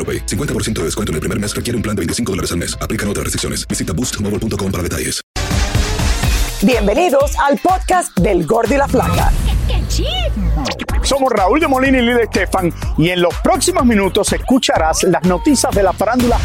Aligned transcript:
AroPay. 0.00 0.24
50% 0.24 0.72
de 0.80 0.84
descuento 0.84 1.12
en 1.12 1.16
el 1.16 1.20
primer 1.20 1.38
mes 1.38 1.54
requiere 1.54 1.76
un 1.76 1.82
plan 1.82 1.94
de 1.94 2.00
25 2.00 2.32
dólares 2.32 2.50
al 2.52 2.58
mes. 2.58 2.74
Aplican 2.80 3.06
otras 3.08 3.24
restricciones. 3.24 3.68
Visita 3.68 3.92
boostmobile.com 3.92 4.72
para 4.72 4.82
detalles. 4.82 5.20
Bienvenidos 6.62 7.32
al 7.38 7.58
podcast 7.58 8.14
del 8.18 8.46
Gordo 8.46 8.74
y 8.74 8.76
la 8.76 8.86
Flaca. 8.86 9.32
Somos 11.02 11.32
Raúl 11.32 11.58
de 11.60 11.66
Molina 11.66 11.98
y 11.98 12.02
Lidia 12.02 12.22
Estefan 12.24 12.72
y 12.98 13.10
en 13.10 13.20
los 13.22 13.34
próximos 13.42 13.84
minutos 13.84 14.32
escucharás 14.32 15.02
las 15.04 15.22
noticias 15.24 15.74
de 15.74 15.82
la 15.82 15.92
farándula 15.92 16.38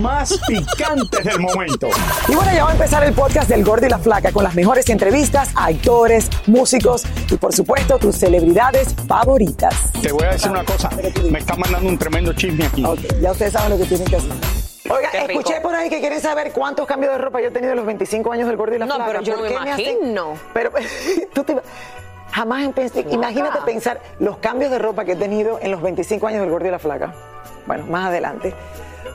más 0.00 0.38
picantes 0.48 1.24
del 1.24 1.38
momento. 1.40 1.88
Y 2.28 2.34
bueno, 2.34 2.52
ya 2.52 2.64
va 2.64 2.70
a 2.70 2.72
empezar 2.74 3.04
el 3.04 3.12
podcast 3.14 3.48
del 3.48 3.64
Gordo 3.64 3.86
y 3.86 3.88
la 3.88 3.98
Flaca 3.98 4.32
con 4.32 4.44
las 4.44 4.54
mejores 4.54 4.88
entrevistas 4.90 5.50
a 5.54 5.66
actores, 5.66 6.28
músicos 6.46 7.04
y 7.30 7.36
por 7.36 7.54
supuesto 7.54 7.98
tus 7.98 8.16
celebridades 8.16 8.94
favoritas. 9.06 9.74
Te 10.02 10.12
voy 10.12 10.24
a 10.24 10.30
decir 10.32 10.50
una 10.50 10.64
cosa, 10.64 10.90
me 11.30 11.38
está 11.38 11.56
mandando 11.56 11.88
un 11.88 11.96
tremendo 11.98 12.32
chisme 12.32 12.66
aquí. 12.66 12.84
Ya 13.22 13.32
ustedes 13.32 13.52
saben 13.52 13.70
lo 13.70 13.78
que 13.78 13.84
tienen 13.84 14.06
que 14.06 14.16
hacer. 14.16 14.32
Oiga, 14.90 15.08
escuché 15.10 15.60
por 15.60 15.74
ahí 15.74 15.88
que 15.88 16.00
quieren 16.00 16.20
saber 16.20 16.50
cuántos 16.52 16.84
cambios 16.86 17.12
de 17.12 17.18
ropa 17.18 17.40
yo 17.40 17.46
he 17.48 17.50
tenido 17.52 17.72
en 17.72 17.76
los 17.76 17.86
25 17.86 18.32
años 18.32 18.48
del 18.48 18.56
Gordo 18.56 18.74
y 18.74 18.78
la 18.78 18.86
No, 18.86 18.96
Flaca. 18.96 19.10
pero 19.12 19.22
yo 19.22 19.34
¿Por 19.36 19.50
no 19.52 19.60
me 19.60 19.70
hacen- 19.72 19.80
imagino. 19.98 20.34
Pero 20.52 20.72
tú 21.34 21.44
te 21.44 21.56
jamás 22.32 22.68
pensé, 22.72 23.06
imagínate 23.10 23.58
pensar 23.64 24.00
los 24.18 24.38
cambios 24.38 24.70
de 24.70 24.78
ropa 24.78 25.04
que 25.04 25.12
he 25.12 25.16
tenido 25.16 25.58
en 25.60 25.70
los 25.70 25.82
25 25.82 26.26
años 26.26 26.40
del 26.42 26.50
Gordo 26.50 26.68
y 26.68 26.70
la 26.70 26.78
Flaca. 26.78 27.12
Bueno, 27.66 27.86
más 27.86 28.06
adelante. 28.08 28.54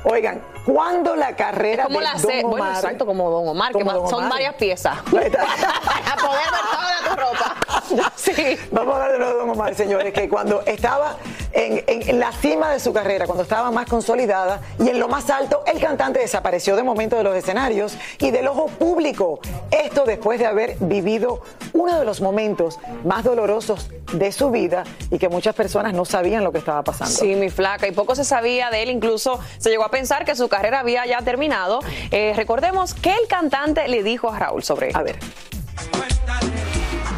Oigan, 0.03 0.39
¿cuándo 0.65 1.15
la 1.15 1.35
carrera 1.35 1.83
Es 1.83 1.87
como 1.87 1.99
de 1.99 2.05
la 2.05 2.11
Don 2.13 2.19
se- 2.21 2.41
bueno, 2.43 2.63
Omar- 2.65 2.75
exacto, 2.75 3.05
como 3.07 3.29
Don 3.31 3.47
Omar, 3.47 3.71
que 3.71 3.79
Como 3.79 3.91
Don 3.93 4.07
son 4.09 4.19
Omar. 4.19 4.31
varias 4.33 4.53
piezas. 4.55 4.97
Para 5.11 5.21
poder 5.21 5.31
ver 5.31 6.61
toda 6.71 7.09
tu 7.09 7.15
ropa. 7.21 7.55
Sí. 8.15 8.57
Vamos 8.71 8.93
a 8.93 8.97
hablar 8.97 9.11
de 9.13 9.17
nuevo 9.19 9.33
de 9.33 9.39
Don 9.39 9.49
Omar, 9.51 9.75
señores, 9.75 10.13
que 10.13 10.27
cuando 10.29 10.61
estaba 10.65 11.17
en, 11.51 11.83
en- 11.87 12.09
en 12.09 12.19
la 12.19 12.31
cima 12.31 12.71
de 12.71 12.79
su 12.79 12.91
carrera, 12.93 13.25
cuando 13.25 13.43
estaba 13.43 13.69
más 13.71 13.85
consolidada 13.87 14.61
y 14.79 14.89
en 14.89 14.99
lo 14.99 15.07
más 15.07 15.29
alto, 15.29 15.63
el 15.67 15.79
cantante 15.79 16.19
desapareció 16.19 16.75
de 16.75 16.83
momento 16.83 17.15
de 17.17 17.23
los 17.23 17.35
escenarios 17.35 17.97
y 18.19 18.31
del 18.31 18.47
ojo 18.47 18.67
público. 18.67 19.39
Esto 19.71 20.05
después 20.05 20.39
de 20.39 20.45
haber 20.47 20.75
vivido 20.79 21.41
uno 21.73 21.99
de 21.99 22.05
los 22.05 22.21
momentos 22.21 22.79
más 23.03 23.23
dolorosos 23.23 23.89
de 24.13 24.31
su 24.31 24.49
vida 24.49 24.83
y 25.11 25.17
que 25.19 25.29
muchas 25.29 25.53
personas 25.55 25.93
no 25.93 26.05
sabían 26.05 26.43
lo 26.43 26.51
que 26.51 26.57
estaba 26.59 26.83
pasando. 26.83 27.13
Sí, 27.13 27.35
mi 27.35 27.49
flaca. 27.49 27.87
Y 27.87 27.91
poco 27.91 28.15
se 28.15 28.23
sabía 28.23 28.69
de 28.69 28.83
él. 28.83 28.89
Incluso 28.89 29.39
se 29.57 29.69
llegó 29.69 29.83
a 29.83 29.89
pensar 29.91 30.25
que 30.25 30.35
su 30.35 30.47
carrera 30.47 30.79
había 30.79 31.05
ya 31.05 31.21
terminado. 31.21 31.79
Eh, 32.11 32.33
recordemos 32.35 32.93
que 32.93 33.11
el 33.11 33.27
cantante 33.27 33.87
le 33.87 34.03
dijo 34.03 34.29
a 34.31 34.39
Raúl 34.39 34.63
sobre 34.63 34.91
A 34.93 35.01
ver. 35.03 35.17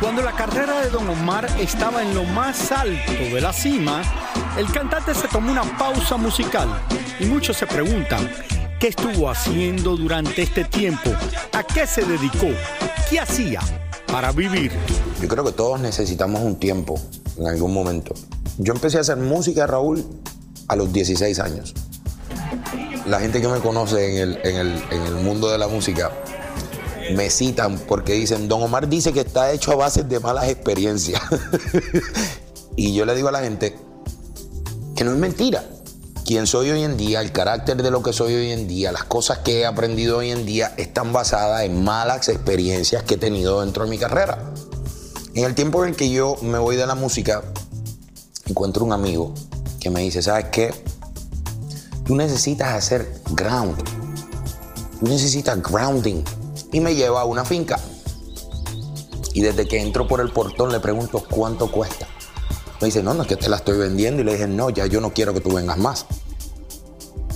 Cuando 0.01 0.21
la 0.21 0.31
carrera 0.33 0.81
de 0.81 0.89
Don 0.89 1.09
Omar 1.09 1.47
estaba 1.59 2.03
en 2.03 2.13
lo 2.13 2.23
más 2.23 2.71
alto 2.71 3.11
de 3.33 3.41
la 3.41 3.51
cima, 3.51 4.01
el 4.57 4.71
cantante 4.71 5.13
se 5.15 5.27
tomó 5.27 5.51
una 5.51 5.63
pausa 5.77 6.17
musical 6.17 6.69
y 7.19 7.25
muchos 7.25 7.57
se 7.57 7.65
preguntan, 7.65 8.29
¿qué 8.79 8.89
estuvo 8.89 9.29
haciendo 9.29 9.97
durante 9.97 10.43
este 10.43 10.63
tiempo? 10.65 11.09
¿A 11.53 11.63
qué 11.63 11.87
se 11.87 12.03
dedicó? 12.03 12.47
¿Qué 13.09 13.19
hacía 13.19 13.59
para 14.11 14.31
vivir? 14.31 14.71
Yo 15.19 15.27
creo 15.27 15.43
que 15.43 15.51
todos 15.51 15.79
necesitamos 15.79 16.41
un 16.41 16.57
tiempo 16.59 16.99
en 17.37 17.47
algún 17.47 17.73
momento. 17.73 18.13
Yo 18.59 18.73
empecé 18.73 18.99
a 18.99 19.01
hacer 19.01 19.17
música, 19.17 19.65
Raúl, 19.65 20.05
a 20.67 20.75
los 20.75 20.93
16 20.93 21.39
años. 21.39 21.73
La 23.07 23.19
gente 23.19 23.41
que 23.41 23.47
me 23.47 23.59
conoce 23.59 24.11
en 24.11 24.17
el, 24.29 24.39
en 24.43 24.55
el- 24.57 24.83
en 24.91 25.01
el 25.03 25.13
mundo 25.15 25.49
de 25.49 25.57
la 25.57 25.67
música 25.67 26.11
me 27.09 27.29
citan 27.29 27.79
porque 27.79 28.13
dicen, 28.13 28.47
Don 28.47 28.61
Omar 28.61 28.87
dice 28.87 29.13
que 29.13 29.21
está 29.21 29.51
hecho 29.51 29.71
a 29.71 29.75
base 29.75 30.03
de 30.03 30.19
malas 30.19 30.49
experiencias. 30.49 31.21
y 32.75 32.93
yo 32.93 33.05
le 33.05 33.15
digo 33.15 33.29
a 33.29 33.31
la 33.31 33.41
gente 33.41 33.77
que 34.95 35.03
no 35.03 35.11
es 35.11 35.17
mentira. 35.17 35.63
Quien 36.25 36.45
soy 36.45 36.69
hoy 36.71 36.83
en 36.83 36.97
día, 36.97 37.21
el 37.21 37.31
carácter 37.31 37.81
de 37.81 37.89
lo 37.89 38.03
que 38.03 38.11
soy 38.11 38.33
hoy 38.33 38.51
en 38.51 38.67
día, 38.67 38.91
las 38.91 39.05
cosas 39.05 39.37
que 39.39 39.61
he 39.61 39.65
aprendido 39.65 40.17
hoy 40.17 40.31
en 40.31 40.45
día 40.45 40.73
están 40.75 41.13
basadas 41.13 41.63
en 41.63 41.85
malas 41.85 42.27
experiencias 42.27 43.03
que 43.03 43.13
he 43.13 43.17
tenido 43.17 43.61
dentro 43.61 43.85
de 43.85 43.89
mi 43.89 43.97
carrera. 43.97 44.51
En 45.35 45.45
el 45.45 45.55
tiempo 45.55 45.85
en 45.85 45.95
que 45.95 46.09
yo 46.09 46.35
me 46.41 46.57
voy 46.57 46.75
de 46.75 46.85
la 46.85 46.95
música, 46.95 47.43
encuentro 48.45 48.83
un 48.83 48.91
amigo 48.91 49.33
que 49.79 49.89
me 49.89 50.01
dice, 50.01 50.21
¿sabes 50.21 50.47
qué? 50.51 50.73
Tú 52.05 52.15
necesitas 52.15 52.73
hacer 52.73 53.21
ground. 53.31 53.77
Tú 54.99 55.05
necesitas 55.07 55.61
grounding. 55.61 56.23
Y 56.71 56.79
me 56.79 56.95
lleva 56.95 57.21
a 57.21 57.25
una 57.25 57.45
finca. 57.45 57.79
Y 59.33 59.41
desde 59.41 59.67
que 59.67 59.79
entro 59.79 60.07
por 60.07 60.19
el 60.19 60.31
portón 60.31 60.71
le 60.71 60.79
pregunto 60.79 61.23
cuánto 61.29 61.71
cuesta. 61.71 62.07
Me 62.81 62.87
dice, 62.87 63.01
no, 63.01 63.13
no 63.13 63.23
es 63.23 63.27
que 63.27 63.35
te 63.35 63.49
la 63.49 63.57
estoy 63.57 63.77
vendiendo. 63.77 64.21
Y 64.21 64.25
le 64.25 64.33
dije, 64.33 64.47
no, 64.47 64.69
ya 64.69 64.85
yo 64.85 65.01
no 65.01 65.13
quiero 65.13 65.33
que 65.33 65.41
tú 65.41 65.53
vengas 65.53 65.77
más. 65.77 66.05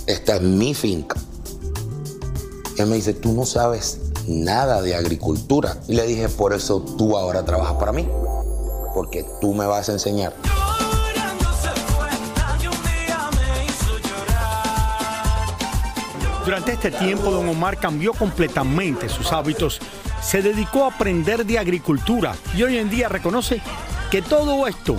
Esta 0.06 0.36
es 0.36 0.42
mi 0.42 0.74
finca. 0.74 1.16
Él 2.76 2.86
me 2.86 2.96
dice, 2.96 3.14
tú 3.14 3.32
no 3.32 3.46
sabes 3.46 4.00
nada 4.26 4.82
de 4.82 4.94
agricultura. 4.94 5.78
Y 5.88 5.94
le 5.94 6.06
dije, 6.06 6.28
por 6.28 6.52
eso 6.52 6.80
tú 6.80 7.16
ahora 7.16 7.44
trabajas 7.44 7.76
para 7.76 7.92
mí. 7.92 8.08
Porque 8.94 9.24
tú 9.40 9.54
me 9.54 9.66
vas 9.66 9.88
a 9.88 9.92
enseñar. 9.92 10.34
Durante 16.44 16.72
este 16.72 16.90
tiempo, 16.90 17.30
don 17.30 17.48
Omar 17.48 17.78
cambió 17.78 18.12
completamente 18.14 19.08
sus 19.08 19.32
hábitos, 19.32 19.78
se 20.20 20.42
dedicó 20.42 20.84
a 20.84 20.88
aprender 20.88 21.46
de 21.46 21.58
agricultura 21.58 22.34
y 22.56 22.64
hoy 22.64 22.78
en 22.78 22.90
día 22.90 23.08
reconoce 23.08 23.62
que 24.10 24.22
todo 24.22 24.66
esto 24.66 24.96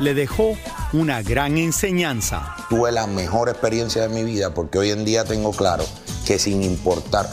le 0.00 0.14
dejó 0.14 0.56
una 0.94 1.20
gran 1.22 1.58
enseñanza. 1.58 2.56
Tuve 2.70 2.90
la 2.90 3.06
mejor 3.06 3.50
experiencia 3.50 4.02
de 4.02 4.08
mi 4.08 4.24
vida 4.24 4.54
porque 4.54 4.78
hoy 4.78 4.90
en 4.90 5.04
día 5.04 5.24
tengo 5.24 5.52
claro 5.52 5.84
que 6.26 6.38
sin 6.38 6.62
importar 6.62 7.28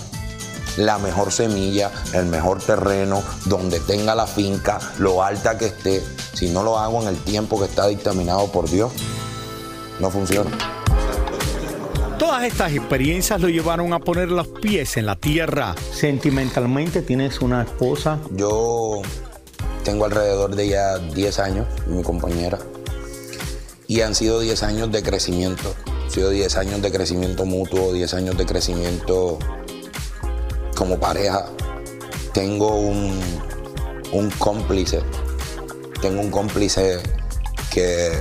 la 0.76 0.98
mejor 0.98 1.32
semilla, 1.32 1.92
el 2.14 2.26
mejor 2.26 2.62
terreno, 2.62 3.24
donde 3.46 3.80
tenga 3.80 4.16
la 4.16 4.28
finca, 4.28 4.80
lo 5.00 5.24
alta 5.24 5.58
que 5.58 5.68
esté, 5.68 6.04
si 6.34 6.50
no 6.50 6.64
lo 6.64 6.78
hago 6.78 7.02
en 7.02 7.08
el 7.08 7.18
tiempo 7.18 7.58
que 7.58 7.66
está 7.66 7.88
dictaminado 7.88 8.52
por 8.52 8.70
Dios, 8.70 8.92
no 10.02 10.10
funciona. 10.10 10.52
Todas 12.18 12.44
estas 12.44 12.72
experiencias 12.72 13.42
lo 13.42 13.50
llevaron 13.50 13.92
a 13.92 14.00
poner 14.00 14.30
los 14.30 14.48
pies 14.48 14.96
en 14.96 15.06
la 15.06 15.18
tierra. 15.18 15.76
Sentimentalmente 15.92 17.02
tienes 17.02 17.42
una 17.42 17.64
esposa. 17.64 18.20
Yo 18.32 19.02
tengo 19.84 20.06
alrededor 20.06 20.56
de 20.56 20.70
ya 20.70 20.98
10 20.98 21.40
años, 21.40 21.68
mi 21.88 22.04
compañera, 22.04 22.58
y 23.88 24.00
han 24.00 24.16
sido 24.16 24.40
10 24.40 24.64
años 24.64 24.92
de 24.94 25.04
crecimiento. 25.04 25.76
Han 26.06 26.12
sido 26.12 26.30
10 26.30 26.56
años 26.56 26.82
de 26.82 26.90
crecimiento 26.90 27.46
mutuo, 27.46 27.92
10 27.92 28.14
años 28.14 28.38
de 28.38 28.46
crecimiento 28.46 29.38
como 30.78 30.98
pareja. 30.98 31.48
Tengo 32.34 32.78
un, 32.78 33.20
un 34.14 34.30
cómplice, 34.40 35.02
tengo 36.02 36.22
un 36.22 36.32
cómplice 36.32 37.00
que, 37.74 38.12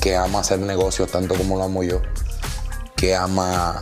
que 0.00 0.16
ama 0.16 0.40
hacer 0.40 0.60
negocios 0.60 1.10
tanto 1.10 1.34
como 1.34 1.58
lo 1.58 1.64
amo 1.64 1.82
yo, 1.82 2.00
que 2.96 3.14
ama 3.14 3.80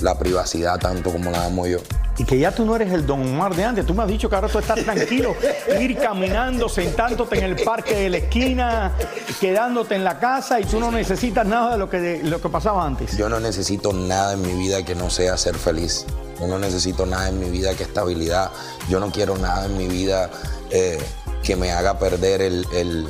la 0.00 0.18
privacidad 0.18 0.78
tanto 0.78 1.10
como 1.10 1.30
la 1.30 1.44
amo 1.46 1.66
yo. 1.66 1.78
Y 2.18 2.24
que 2.24 2.36
ya 2.36 2.50
tú 2.52 2.64
no 2.64 2.74
eres 2.74 2.92
el 2.92 3.06
Don 3.06 3.20
Omar 3.20 3.54
de 3.54 3.64
antes. 3.64 3.86
Tú 3.86 3.94
me 3.94 4.02
has 4.02 4.08
dicho 4.08 4.28
que 4.28 4.34
ahora 4.34 4.48
tú 4.48 4.58
estás 4.58 4.82
tranquilo, 4.84 5.36
ir 5.80 5.96
caminando, 5.98 6.68
sentándote 6.68 7.38
en 7.38 7.44
el 7.44 7.56
parque 7.62 7.94
de 7.94 8.10
la 8.10 8.16
esquina, 8.18 8.92
quedándote 9.40 9.94
en 9.94 10.02
la 10.02 10.18
casa 10.18 10.58
y 10.58 10.64
tú 10.64 10.80
no 10.80 10.90
necesitas 10.90 11.46
nada 11.46 11.72
de 11.72 11.78
lo 11.78 11.88
que, 11.88 12.00
de 12.00 12.22
lo 12.24 12.40
que 12.40 12.48
pasaba 12.48 12.84
antes. 12.84 13.16
Yo 13.16 13.28
no 13.28 13.38
necesito 13.38 13.92
nada 13.92 14.32
en 14.32 14.42
mi 14.42 14.52
vida 14.54 14.84
que 14.84 14.96
no 14.96 15.10
sea 15.10 15.36
ser 15.36 15.54
feliz. 15.56 16.06
Yo 16.40 16.48
no 16.48 16.58
necesito 16.58 17.06
nada 17.06 17.28
en 17.28 17.38
mi 17.38 17.50
vida 17.50 17.74
que 17.74 17.84
estabilidad. 17.84 18.50
Yo 18.88 18.98
no 18.98 19.12
quiero 19.12 19.36
nada 19.38 19.66
en 19.66 19.76
mi 19.76 19.86
vida 19.86 20.28
eh, 20.70 20.98
que 21.44 21.54
me 21.54 21.70
haga 21.70 21.98
perder 22.00 22.42
el, 22.42 22.66
el- 22.72 23.08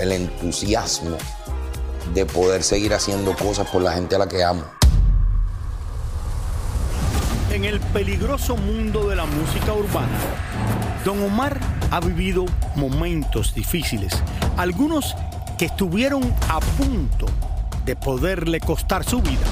el 0.00 0.10
entusiasmo 0.10 1.16
de 2.14 2.26
poder 2.26 2.62
seguir 2.62 2.94
haciendo 2.94 3.34
cosas 3.34 3.68
por 3.70 3.82
la 3.82 3.92
gente 3.92 4.16
a 4.16 4.18
la 4.18 4.28
que 4.28 4.44
amo. 4.44 4.62
En 7.50 7.64
el 7.64 7.80
peligroso 7.80 8.56
mundo 8.56 9.08
de 9.08 9.16
la 9.16 9.26
música 9.26 9.74
urbana, 9.74 10.18
Don 11.04 11.22
Omar 11.22 11.58
ha 11.90 12.00
vivido 12.00 12.46
momentos 12.76 13.54
difíciles, 13.54 14.12
algunos 14.56 15.14
que 15.58 15.66
estuvieron 15.66 16.22
a 16.48 16.60
punto 16.60 17.26
de 17.84 17.96
poderle 17.96 18.60
costar 18.60 19.04
su 19.04 19.20
vida. 19.20 19.44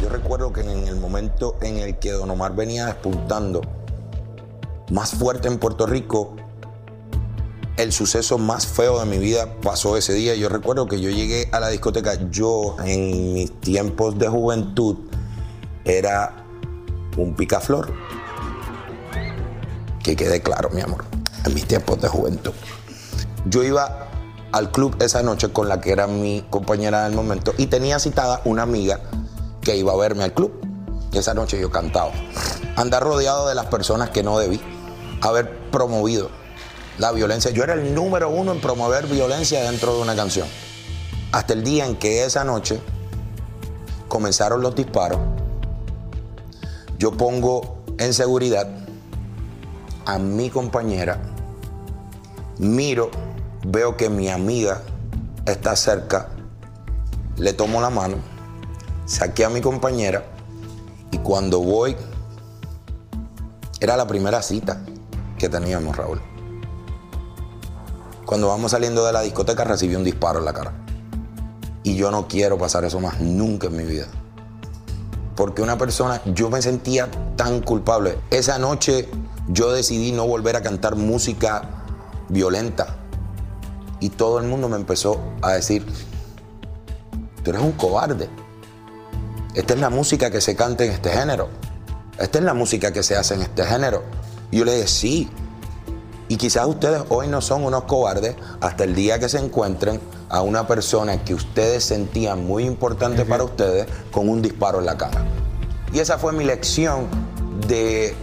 Yo 0.00 0.08
recuerdo 0.08 0.52
que 0.52 0.62
en 0.62 0.86
el 0.88 0.96
momento 0.96 1.58
en 1.60 1.76
el 1.76 1.98
que 1.98 2.12
Don 2.12 2.30
Omar 2.30 2.54
venía 2.54 2.86
despuntando 2.86 3.60
más 4.90 5.12
fuerte 5.12 5.48
en 5.48 5.58
Puerto 5.58 5.86
Rico, 5.86 6.36
el 7.82 7.92
suceso 7.92 8.38
más 8.38 8.66
feo 8.66 9.00
de 9.00 9.06
mi 9.06 9.18
vida 9.18 9.56
pasó 9.60 9.96
ese 9.96 10.14
día. 10.14 10.34
Yo 10.34 10.48
recuerdo 10.48 10.86
que 10.86 11.00
yo 11.00 11.10
llegué 11.10 11.48
a 11.52 11.60
la 11.60 11.68
discoteca, 11.68 12.18
yo 12.30 12.76
en 12.84 13.34
mis 13.34 13.52
tiempos 13.60 14.18
de 14.18 14.28
juventud 14.28 14.96
era 15.84 16.44
un 17.16 17.34
picaflor. 17.34 17.92
Que 20.02 20.16
quede 20.16 20.42
claro, 20.42 20.70
mi 20.70 20.80
amor, 20.80 21.04
en 21.44 21.54
mis 21.54 21.66
tiempos 21.66 22.00
de 22.00 22.08
juventud. 22.08 22.52
Yo 23.46 23.64
iba 23.64 24.08
al 24.52 24.70
club 24.70 24.96
esa 25.00 25.22
noche 25.22 25.52
con 25.52 25.68
la 25.68 25.80
que 25.80 25.92
era 25.92 26.06
mi 26.06 26.44
compañera 26.50 27.04
del 27.04 27.14
momento 27.14 27.52
y 27.56 27.66
tenía 27.66 27.98
citada 27.98 28.42
una 28.44 28.62
amiga 28.62 29.00
que 29.60 29.76
iba 29.76 29.92
a 29.92 29.96
verme 29.96 30.24
al 30.24 30.32
club. 30.32 30.52
Esa 31.12 31.34
noche 31.34 31.60
yo 31.60 31.70
cantaba. 31.70 32.12
Andar 32.76 33.02
rodeado 33.02 33.48
de 33.48 33.54
las 33.54 33.66
personas 33.66 34.10
que 34.10 34.22
no 34.22 34.38
debí. 34.38 34.60
Haber 35.20 35.70
promovido 35.70 36.30
la 36.98 37.12
violencia. 37.12 37.50
Yo 37.50 37.64
era 37.64 37.74
el 37.74 37.94
número 37.94 38.30
uno 38.30 38.52
en 38.52 38.60
promover 38.60 39.06
violencia 39.06 39.62
dentro 39.62 39.94
de 39.96 40.02
una 40.02 40.14
canción. 40.14 40.46
Hasta 41.32 41.54
el 41.54 41.64
día 41.64 41.86
en 41.86 41.96
que 41.96 42.24
esa 42.24 42.44
noche 42.44 42.80
comenzaron 44.08 44.60
los 44.60 44.74
disparos, 44.74 45.18
yo 46.98 47.12
pongo 47.12 47.82
en 47.98 48.12
seguridad 48.12 48.68
a 50.04 50.18
mi 50.18 50.50
compañera, 50.50 51.20
miro, 52.58 53.10
veo 53.64 53.96
que 53.96 54.10
mi 54.10 54.28
amiga 54.28 54.82
está 55.46 55.74
cerca, 55.76 56.28
le 57.38 57.52
tomo 57.54 57.80
la 57.80 57.90
mano, 57.90 58.16
saqué 59.06 59.44
a 59.44 59.48
mi 59.48 59.60
compañera 59.60 60.24
y 61.10 61.18
cuando 61.18 61.60
voy, 61.60 61.96
era 63.80 63.96
la 63.96 64.06
primera 64.06 64.42
cita 64.42 64.82
que 65.38 65.48
teníamos, 65.48 65.96
Raúl. 65.96 66.31
Cuando 68.32 68.48
vamos 68.48 68.70
saliendo 68.70 69.04
de 69.04 69.12
la 69.12 69.20
discoteca 69.20 69.62
recibí 69.62 69.94
un 69.94 70.04
disparo 70.04 70.38
en 70.38 70.46
la 70.46 70.54
cara. 70.54 70.72
Y 71.82 71.96
yo 71.96 72.10
no 72.10 72.28
quiero 72.28 72.56
pasar 72.56 72.82
eso 72.82 72.98
más 72.98 73.20
nunca 73.20 73.66
en 73.66 73.76
mi 73.76 73.84
vida. 73.84 74.06
Porque 75.36 75.60
una 75.60 75.76
persona, 75.76 76.22
yo 76.24 76.48
me 76.48 76.62
sentía 76.62 77.10
tan 77.36 77.60
culpable. 77.60 78.16
Esa 78.30 78.58
noche 78.58 79.06
yo 79.48 79.70
decidí 79.70 80.12
no 80.12 80.26
volver 80.26 80.56
a 80.56 80.62
cantar 80.62 80.96
música 80.96 81.84
violenta. 82.30 82.96
Y 84.00 84.08
todo 84.08 84.38
el 84.38 84.46
mundo 84.46 84.66
me 84.70 84.76
empezó 84.76 85.20
a 85.42 85.52
decir, 85.52 85.84
tú 87.44 87.50
eres 87.50 87.60
un 87.60 87.72
cobarde. 87.72 88.30
Esta 89.54 89.74
es 89.74 89.80
la 89.80 89.90
música 89.90 90.30
que 90.30 90.40
se 90.40 90.56
canta 90.56 90.86
en 90.86 90.92
este 90.92 91.10
género. 91.10 91.50
Esta 92.18 92.38
es 92.38 92.44
la 92.46 92.54
música 92.54 92.94
que 92.94 93.02
se 93.02 93.14
hace 93.14 93.34
en 93.34 93.42
este 93.42 93.62
género. 93.62 94.04
Y 94.50 94.60
yo 94.60 94.64
le 94.64 94.76
dije, 94.76 94.88
sí. 94.88 95.30
Y 96.32 96.38
quizás 96.38 96.66
ustedes 96.66 97.02
hoy 97.10 97.28
no 97.28 97.42
son 97.42 97.62
unos 97.62 97.82
cobardes 97.82 98.36
hasta 98.62 98.84
el 98.84 98.94
día 98.94 99.18
que 99.18 99.28
se 99.28 99.36
encuentren 99.36 100.00
a 100.30 100.40
una 100.40 100.66
persona 100.66 101.22
que 101.22 101.34
ustedes 101.34 101.84
sentían 101.84 102.46
muy 102.46 102.64
importante 102.64 103.26
para 103.26 103.44
ustedes 103.44 103.86
con 104.10 104.30
un 104.30 104.40
disparo 104.40 104.78
en 104.78 104.86
la 104.86 104.96
cara. 104.96 105.26
Y 105.92 105.98
esa 105.98 106.16
fue 106.16 106.32
mi 106.32 106.44
lección 106.44 107.06
de 107.68 108.14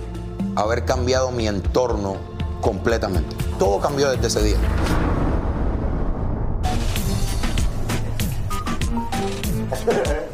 haber 0.56 0.86
cambiado 0.86 1.30
mi 1.30 1.48
entorno 1.48 2.16
completamente. 2.62 3.36
Todo 3.60 3.80
cambió 3.80 4.10
desde 4.10 4.26
ese 4.26 4.42
día. 4.42 4.58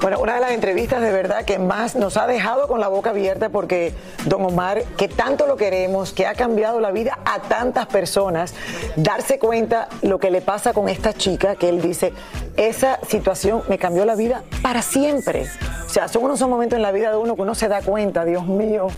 Bueno, 0.00 0.20
una 0.20 0.34
de 0.34 0.40
las 0.40 0.50
entrevistas 0.52 1.00
de 1.00 1.10
verdad 1.12 1.44
que 1.44 1.58
más 1.58 1.96
nos 1.96 2.16
ha 2.16 2.26
dejado 2.26 2.68
con 2.68 2.80
la 2.80 2.88
boca 2.88 3.10
abierta 3.10 3.48
porque 3.48 3.92
don 4.24 4.44
Omar, 4.44 4.82
que 4.96 5.08
tanto 5.08 5.46
lo 5.46 5.56
queremos, 5.56 6.12
que 6.12 6.26
ha 6.26 6.34
cambiado 6.34 6.80
la 6.80 6.90
vida 6.92 7.18
a 7.24 7.40
tantas 7.40 7.86
personas, 7.86 8.54
darse 8.96 9.38
cuenta 9.38 9.88
lo 10.02 10.18
que 10.18 10.30
le 10.30 10.40
pasa 10.40 10.72
con 10.72 10.88
esta 10.88 11.12
chica, 11.12 11.56
que 11.56 11.68
él 11.68 11.80
dice, 11.82 12.12
esa 12.56 12.98
situación 13.08 13.62
me 13.68 13.78
cambió 13.78 14.04
la 14.04 14.14
vida 14.14 14.42
para 14.62 14.82
siempre. 14.82 15.46
O 15.86 15.88
sea, 15.88 16.08
son 16.08 16.24
unos 16.24 16.40
momentos 16.42 16.76
en 16.76 16.82
la 16.82 16.92
vida 16.92 17.10
de 17.10 17.16
uno 17.16 17.36
que 17.36 17.42
uno 17.42 17.54
se 17.54 17.68
da 17.68 17.82
cuenta, 17.82 18.24
Dios 18.24 18.46
mío, 18.46 18.88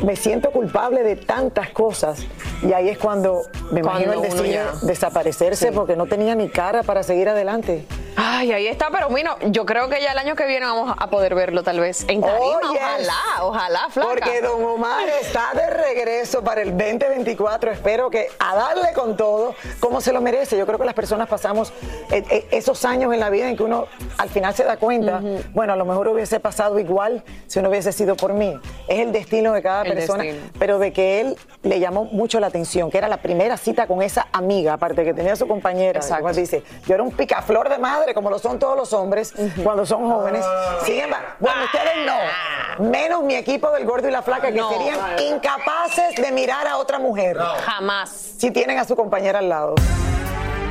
me 0.00 0.16
siento 0.16 0.50
culpable 0.50 1.02
de 1.02 1.16
tantas 1.16 1.70
cosas. 1.70 2.20
Y 2.62 2.72
ahí 2.72 2.88
es 2.88 2.98
cuando 2.98 3.42
me 3.70 3.80
imagino 3.80 4.12
Cuando 4.14 4.24
él 4.26 4.32
uno 4.32 4.42
decide 4.42 4.54
ya- 4.54 4.72
desaparecerse 4.86 5.68
Sí. 5.68 5.72
porque 5.74 5.96
no 5.96 6.06
tenía 6.06 6.34
ni 6.34 6.48
cara 6.48 6.82
para 6.82 7.02
seguir 7.02 7.28
adelante. 7.28 7.86
Ay, 8.16 8.52
ahí 8.52 8.66
está, 8.68 8.90
pero 8.90 9.08
bueno, 9.08 9.36
yo 9.46 9.66
creo 9.66 9.88
que 9.88 10.00
ya 10.00 10.12
el 10.12 10.18
año 10.18 10.36
que 10.36 10.46
viene 10.46 10.66
vamos 10.66 10.94
a 10.98 11.08
poder 11.08 11.34
verlo 11.34 11.62
tal 11.62 11.80
vez 11.80 12.02
en 12.08 12.20
tarima, 12.20 12.38
Oh, 12.40 12.60
yes. 12.72 12.80
ojalá, 12.80 13.14
ojalá, 13.42 13.88
flaca. 13.90 14.08
Porque 14.08 14.40
Don 14.40 14.62
Omar 14.64 15.08
está 15.20 15.50
de 15.54 15.68
regreso 15.70 16.42
para 16.42 16.62
el 16.62 16.70
2024. 16.76 17.70
Espero 17.72 18.10
que 18.10 18.28
a 18.38 18.54
darle 18.54 18.92
con 18.94 19.16
todo, 19.16 19.54
como 19.80 20.00
se 20.00 20.12
lo 20.12 20.20
merece. 20.20 20.56
Yo 20.56 20.66
creo 20.66 20.78
que 20.78 20.84
las 20.84 20.94
personas 20.94 21.28
pasamos 21.28 21.72
eh, 22.12 22.22
eh, 22.30 22.46
esos 22.50 22.84
años 22.84 23.12
en 23.12 23.20
la 23.20 23.30
vida 23.30 23.48
en 23.48 23.56
que 23.56 23.62
uno 23.62 23.86
al 24.18 24.28
final 24.28 24.54
se 24.54 24.64
da 24.64 24.76
cuenta, 24.76 25.20
bueno, 25.52 25.72
a 25.72 25.76
lo 25.76 25.84
mejor 25.84 26.08
hubiese 26.08 26.38
pasado 26.40 26.78
igual 26.78 27.24
si 27.46 27.58
uno 27.58 27.68
hubiese 27.70 27.92
sido 27.92 28.16
por 28.16 28.32
mí. 28.32 28.58
Es 28.86 29.00
el 29.00 29.12
destino 29.12 29.52
de 29.52 29.62
cada 29.62 29.82
El 29.82 29.94
persona. 29.94 30.22
destino. 30.24 30.50
Pero 30.58 30.78
de 30.78 30.92
que 30.92 31.20
él 31.20 31.36
le 31.62 31.80
llamó 31.80 32.04
mucho 32.04 32.38
la 32.40 32.48
atención, 32.48 32.90
que 32.90 32.98
era 32.98 33.08
la 33.08 33.16
primera 33.18 33.56
cita 33.56 33.86
con 33.86 34.02
esa 34.02 34.28
amiga, 34.32 34.74
aparte 34.74 35.04
que 35.04 35.14
tenía 35.14 35.34
su 35.36 35.48
compañera. 35.48 36.00
Como 36.00 36.32
dice, 36.32 36.62
yo 36.86 36.94
era 36.94 37.02
un 37.02 37.10
picaflor 37.12 37.68
de 37.68 37.78
madre, 37.78 38.03
como 38.12 38.28
lo 38.28 38.38
son 38.38 38.58
todos 38.58 38.76
los 38.76 38.92
hombres 38.92 39.32
cuando 39.62 39.86
son 39.86 40.10
jóvenes. 40.10 40.44
Sin 40.84 41.00
embargo, 41.00 41.26
bueno, 41.40 41.64
ustedes 41.64 42.06
no. 42.06 42.90
Menos 42.90 43.22
mi 43.22 43.36
equipo 43.36 43.70
del 43.70 43.84
gordo 43.86 44.08
y 44.08 44.10
la 44.10 44.20
flaca, 44.22 44.48
que 44.50 44.58
No. 44.58 44.68
serían 44.70 44.98
incapaces 45.20 46.16
de 46.16 46.32
mirar 46.32 46.66
a 46.66 46.76
otra 46.78 46.98
mujer 46.98 47.38
Jamás. 47.64 48.10
si 48.36 48.50
tienen 48.50 48.78
a 48.78 48.84
su 48.84 48.96
compañera 48.96 49.38
al 49.38 49.48
lado. 49.48 49.74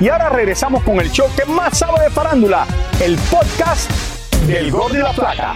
Y 0.01 0.09
ahora 0.09 0.27
regresamos 0.29 0.83
con 0.83 0.99
el 0.99 1.09
show 1.11 1.27
que 1.35 1.45
más 1.45 1.77
sabe 1.77 2.01
de 2.03 2.09
farándula, 2.09 2.67
el 3.01 3.17
podcast 3.31 3.89
del 4.47 4.69
Gordo 4.69 4.95
y 4.95 5.01
la 5.01 5.13
Plata. 5.13 5.55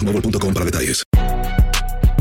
boostmobile.com 0.01 0.53
para 0.53 0.65
detalles. 0.65 1.03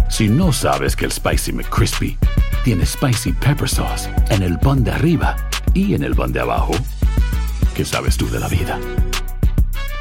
Si 0.08 0.28
no 0.28 0.52
sabes 0.52 0.96
que 0.96 1.06
el 1.06 1.12
Spicy 1.12 1.52
McCrispy 1.52 2.18
tiene 2.64 2.84
Spicy 2.84 3.32
Pepper 3.32 3.68
Sauce 3.68 4.08
en 4.30 4.42
el 4.42 4.58
pan 4.58 4.84
de 4.84 4.90
arriba 4.90 5.36
y 5.72 5.94
en 5.94 6.02
el 6.02 6.14
pan 6.14 6.32
de 6.32 6.40
abajo, 6.40 6.72
¿qué 7.74 7.84
sabes 7.84 8.16
tú 8.16 8.28
de 8.28 8.40
la 8.40 8.48
vida? 8.48 8.78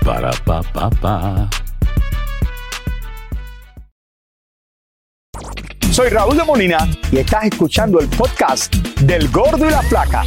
Para, 0.03 0.31
pa, 0.31 0.61
pa, 0.63 0.89
pa. 0.89 1.49
Soy 5.91 6.09
Raúl 6.09 6.37
de 6.37 6.43
Molina 6.43 6.89
y 7.11 7.17
estás 7.17 7.45
escuchando 7.45 7.99
el 7.99 8.07
podcast 8.09 8.73
del 9.01 9.29
Gordo 9.29 9.67
y 9.67 9.71
la 9.71 9.81
Flaca. 9.83 10.23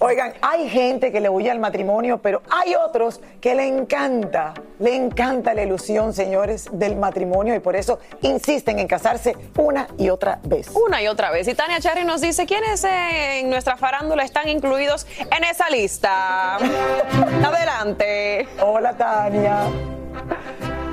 Oigan, 0.00 0.34
hay 0.42 0.68
gente 0.68 1.10
que 1.10 1.20
le 1.20 1.28
huye 1.28 1.50
al 1.50 1.58
matrimonio, 1.58 2.18
pero 2.18 2.42
hay 2.50 2.76
otros 2.76 3.20
que 3.40 3.56
le 3.56 3.66
encanta, 3.66 4.54
le 4.78 4.94
encanta 4.94 5.54
la 5.54 5.64
ilusión, 5.64 6.14
señores, 6.14 6.68
del 6.70 6.94
matrimonio 6.94 7.54
y 7.56 7.58
por 7.58 7.74
eso 7.74 7.98
insisten 8.22 8.78
en 8.78 8.86
casarse 8.86 9.36
una 9.56 9.88
y 9.98 10.10
otra 10.10 10.38
vez. 10.44 10.68
Una 10.68 11.02
y 11.02 11.08
otra 11.08 11.32
vez. 11.32 11.48
Y 11.48 11.54
Tania 11.54 11.80
Cherry 11.80 12.04
nos 12.04 12.20
dice 12.20 12.46
quiénes 12.46 12.84
en 12.84 13.50
nuestra 13.50 13.76
farándula 13.76 14.22
están 14.22 14.48
incluidos 14.48 15.04
en 15.18 15.42
esa 15.42 15.68
lista. 15.68 16.56
Adelante. 17.44 18.46
Hola, 18.60 18.96
Tania. 18.96 19.68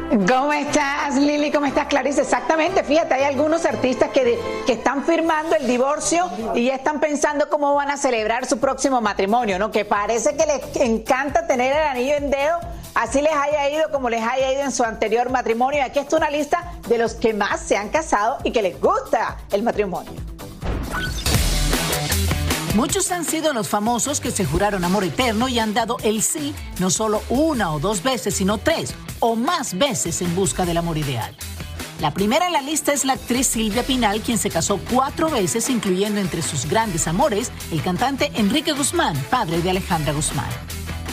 ¿Cómo 0.09 0.53
estás, 0.53 1.15
Lili? 1.15 1.51
¿Cómo 1.51 1.65
estás, 1.65 1.87
Clarice? 1.87 2.21
Exactamente, 2.21 2.83
fíjate, 2.83 3.15
hay 3.15 3.23
algunos 3.23 3.65
artistas 3.65 4.09
que, 4.11 4.39
que 4.65 4.73
están 4.73 5.03
firmando 5.03 5.55
el 5.55 5.67
divorcio 5.67 6.29
y 6.53 6.65
ya 6.65 6.75
están 6.75 6.99
pensando 6.99 7.49
cómo 7.49 7.73
van 7.73 7.89
a 7.89 7.97
celebrar 7.97 8.45
su 8.45 8.59
próximo 8.59 9.01
matrimonio, 9.01 9.57
¿no? 9.57 9.71
Que 9.71 9.83
parece 9.83 10.37
que 10.37 10.45
les 10.45 10.75
encanta 10.77 11.47
tener 11.47 11.75
el 11.75 11.83
anillo 11.87 12.15
en 12.15 12.29
dedo, 12.29 12.59
así 12.93 13.19
les 13.21 13.33
haya 13.33 13.69
ido 13.69 13.91
como 13.91 14.09
les 14.09 14.23
haya 14.23 14.53
ido 14.53 14.61
en 14.61 14.71
su 14.71 14.83
anterior 14.83 15.31
matrimonio. 15.31 15.79
Y 15.79 15.83
aquí 15.83 15.99
está 15.99 16.17
una 16.17 16.29
lista 16.29 16.71
de 16.87 16.97
los 16.97 17.15
que 17.15 17.33
más 17.33 17.59
se 17.61 17.75
han 17.75 17.89
casado 17.89 18.37
y 18.43 18.51
que 18.51 18.61
les 18.61 18.79
gusta 18.79 19.37
el 19.51 19.63
matrimonio. 19.63 20.34
Muchos 22.75 23.09
han 23.13 23.23
sido 23.23 23.53
los 23.53 23.69
famosos 23.69 24.19
que 24.19 24.31
se 24.31 24.43
juraron 24.43 24.83
amor 24.83 25.05
eterno 25.05 25.47
y 25.47 25.59
han 25.59 25.73
dado 25.73 25.95
el 26.03 26.21
sí 26.21 26.53
no 26.77 26.89
solo 26.89 27.23
una 27.29 27.71
o 27.71 27.79
dos 27.79 28.03
veces, 28.03 28.35
sino 28.35 28.57
tres 28.57 28.93
o 29.21 29.37
más 29.37 29.77
veces 29.77 30.21
en 30.21 30.35
busca 30.35 30.65
del 30.65 30.75
amor 30.75 30.97
ideal. 30.97 31.33
La 32.01 32.13
primera 32.13 32.47
en 32.47 32.51
la 32.51 32.61
lista 32.61 32.91
es 32.91 33.05
la 33.05 33.13
actriz 33.13 33.47
Silvia 33.47 33.83
Pinal, 33.83 34.19
quien 34.19 34.37
se 34.37 34.49
casó 34.49 34.77
cuatro 34.91 35.29
veces, 35.29 35.69
incluyendo 35.69 36.19
entre 36.19 36.41
sus 36.41 36.65
grandes 36.65 37.07
amores 37.07 37.49
el 37.71 37.81
cantante 37.81 38.29
Enrique 38.35 38.73
Guzmán, 38.73 39.15
padre 39.29 39.61
de 39.61 39.69
Alejandra 39.69 40.11
Guzmán. 40.11 40.49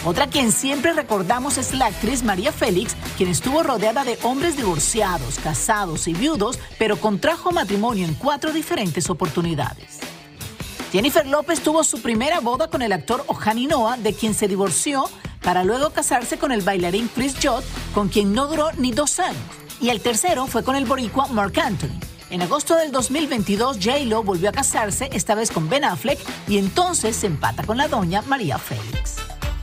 Otra 0.04 0.26
quien 0.26 0.50
siempre 0.50 0.94
recordamos 0.94 1.58
es 1.58 1.72
la 1.74 1.86
actriz 1.86 2.24
María 2.24 2.50
Félix, 2.50 2.96
quien 3.16 3.28
estuvo 3.28 3.62
rodeada 3.62 4.02
de 4.02 4.18
hombres 4.24 4.56
divorciados, 4.56 5.38
casados 5.38 6.08
y 6.08 6.12
viudos, 6.12 6.58
pero 6.76 6.96
contrajo 6.96 7.52
matrimonio 7.52 8.04
en 8.04 8.14
cuatro 8.14 8.52
diferentes 8.52 9.08
oportunidades. 9.10 10.11
Jennifer 10.92 11.26
López 11.26 11.62
tuvo 11.62 11.84
su 11.84 12.02
primera 12.02 12.40
boda 12.40 12.68
con 12.68 12.82
el 12.82 12.92
actor 12.92 13.24
Ohani 13.26 13.66
Noah, 13.66 13.96
de 13.96 14.12
quien 14.12 14.34
se 14.34 14.46
divorció 14.46 15.08
para 15.40 15.64
luego 15.64 15.88
casarse 15.88 16.36
con 16.36 16.52
el 16.52 16.60
bailarín 16.60 17.08
Chris 17.08 17.34
Judd, 17.42 17.64
con 17.94 18.10
quien 18.10 18.34
no 18.34 18.46
duró 18.46 18.70
ni 18.76 18.92
dos 18.92 19.18
años. 19.18 19.40
Y 19.80 19.88
el 19.88 20.02
tercero 20.02 20.46
fue 20.46 20.62
con 20.62 20.76
el 20.76 20.84
boricua 20.84 21.28
Mark 21.28 21.58
Anthony. 21.58 21.98
En 22.28 22.42
agosto 22.42 22.76
del 22.76 22.92
2022, 22.92 23.78
J-Lo 23.82 24.22
volvió 24.22 24.50
a 24.50 24.52
casarse, 24.52 25.08
esta 25.14 25.34
vez 25.34 25.50
con 25.50 25.70
Ben 25.70 25.84
Affleck, 25.84 26.18
y 26.46 26.58
entonces 26.58 27.16
se 27.16 27.26
empata 27.26 27.62
con 27.62 27.78
la 27.78 27.88
doña 27.88 28.20
María 28.20 28.58
Félix. 28.58 29.16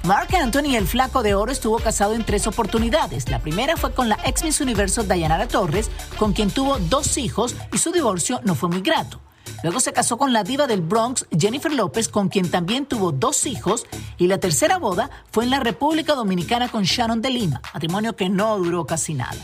Mark 0.06 0.36
Anthony, 0.36 0.78
el 0.78 0.88
flaco 0.88 1.22
de 1.22 1.36
oro, 1.36 1.52
estuvo 1.52 1.78
casado 1.78 2.16
en 2.16 2.26
tres 2.26 2.48
oportunidades. 2.48 3.30
La 3.30 3.38
primera 3.38 3.78
fue 3.78 3.94
con 3.94 4.10
la 4.10 4.18
ex 4.26 4.44
Miss 4.44 4.62
Universo 4.62 5.04
Dayanara 5.04 5.48
Torres, 5.48 5.92
con 6.18 6.34
quien 6.34 6.50
tuvo 6.50 6.80
dos 6.80 7.20
hijos 7.20 7.56
y 7.72 7.78
su 7.78 7.92
divorcio 7.92 8.42
no 8.46 8.56
fue 8.56 8.70
muy 8.70 8.82
grato. 8.82 9.22
Luego 9.64 9.80
se 9.80 9.94
casó 9.94 10.18
con 10.18 10.34
la 10.34 10.44
diva 10.44 10.68
del 10.68 10.82
Bronx, 10.82 11.26
Jennifer 11.38 11.74
López, 11.74 12.10
con 12.10 12.30
quien 12.30 12.50
también 12.50 12.86
tuvo 12.86 13.12
dos 13.12 13.46
hijos. 13.46 13.86
Y 14.18 14.28
la 14.28 14.40
tercera 14.40 14.78
boda 14.78 15.10
fue 15.32 15.44
en 15.44 15.50
la 15.50 15.60
República 15.60 16.16
Dominicana 16.16 16.70
con 16.70 16.84
Shannon 16.84 17.22
de 17.22 17.30
Lima, 17.30 17.62
matrimonio 17.74 18.16
que 18.16 18.30
no 18.30 18.58
duró 18.58 18.86
casi 18.86 19.14
nada. 19.14 19.38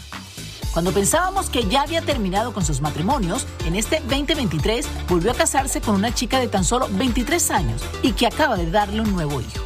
Cuando 0.75 0.91
pensábamos 0.91 1.49
que 1.49 1.63
ya 1.69 1.83
había 1.83 2.01
terminado 2.01 2.53
con 2.53 2.65
sus 2.65 2.81
matrimonios, 2.81 3.47
en 3.65 3.77
este 3.77 4.01
2023 4.09 4.85
volvió 5.07 5.31
a 5.31 5.35
casarse 5.35 5.79
con 5.79 5.95
una 5.95 6.13
chica 6.13 6.37
de 6.39 6.49
tan 6.49 6.65
solo 6.65 6.89
23 6.91 7.51
años 7.51 7.81
y 8.03 8.11
que 8.11 8.27
acaba 8.27 8.57
de 8.57 8.69
darle 8.69 8.99
un 8.99 9.13
nuevo 9.13 9.39
hijo. 9.39 9.63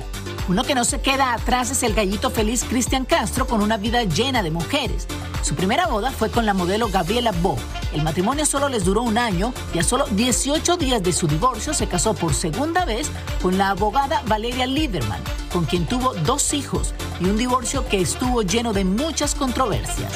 Uno 0.50 0.64
que 0.64 0.76
no 0.76 0.84
se 0.84 1.02
queda 1.02 1.34
atrás 1.34 1.72
es 1.72 1.82
el 1.82 1.96
gallito 1.96 2.30
feliz 2.30 2.64
Cristian 2.64 3.06
Castro 3.06 3.48
con 3.48 3.64
una 3.64 3.78
vida 3.78 4.04
llena 4.04 4.44
de 4.44 4.52
mujeres. 4.52 5.08
Su 5.42 5.56
primera 5.56 5.88
boda 5.88 6.12
fue 6.12 6.30
con 6.30 6.46
la 6.46 6.54
modelo 6.54 6.90
Gabriela 6.90 7.32
Bo. 7.42 7.56
El 7.94 8.04
matrimonio 8.04 8.46
solo 8.46 8.70
les 8.70 8.86
duró 8.86 9.02
un 9.02 9.18
año 9.18 9.54
y 9.74 9.80
a 9.80 9.84
solo 9.84 10.06
18 10.12 10.78
días 10.78 11.02
de 11.02 11.14
su 11.14 11.28
divorcio 11.28 11.74
se 11.74 11.88
casó 11.88 12.14
por 12.14 12.34
segunda 12.34 12.86
vez 12.86 13.10
con 13.42 13.58
la 13.58 13.70
abogada 13.70 14.22
Valeria 14.28 14.68
Liederman, 14.68 15.22
con 15.52 15.66
quien 15.66 15.86
tuvo 15.86 16.14
dos 16.26 16.54
hijos 16.54 16.94
y 17.20 17.26
un 17.26 17.38
divorcio 17.38 17.88
que 17.88 18.02
estuvo 18.02 18.42
lleno 18.42 18.74
de 18.74 18.84
muchas 18.86 19.34
controversias. 19.34 20.12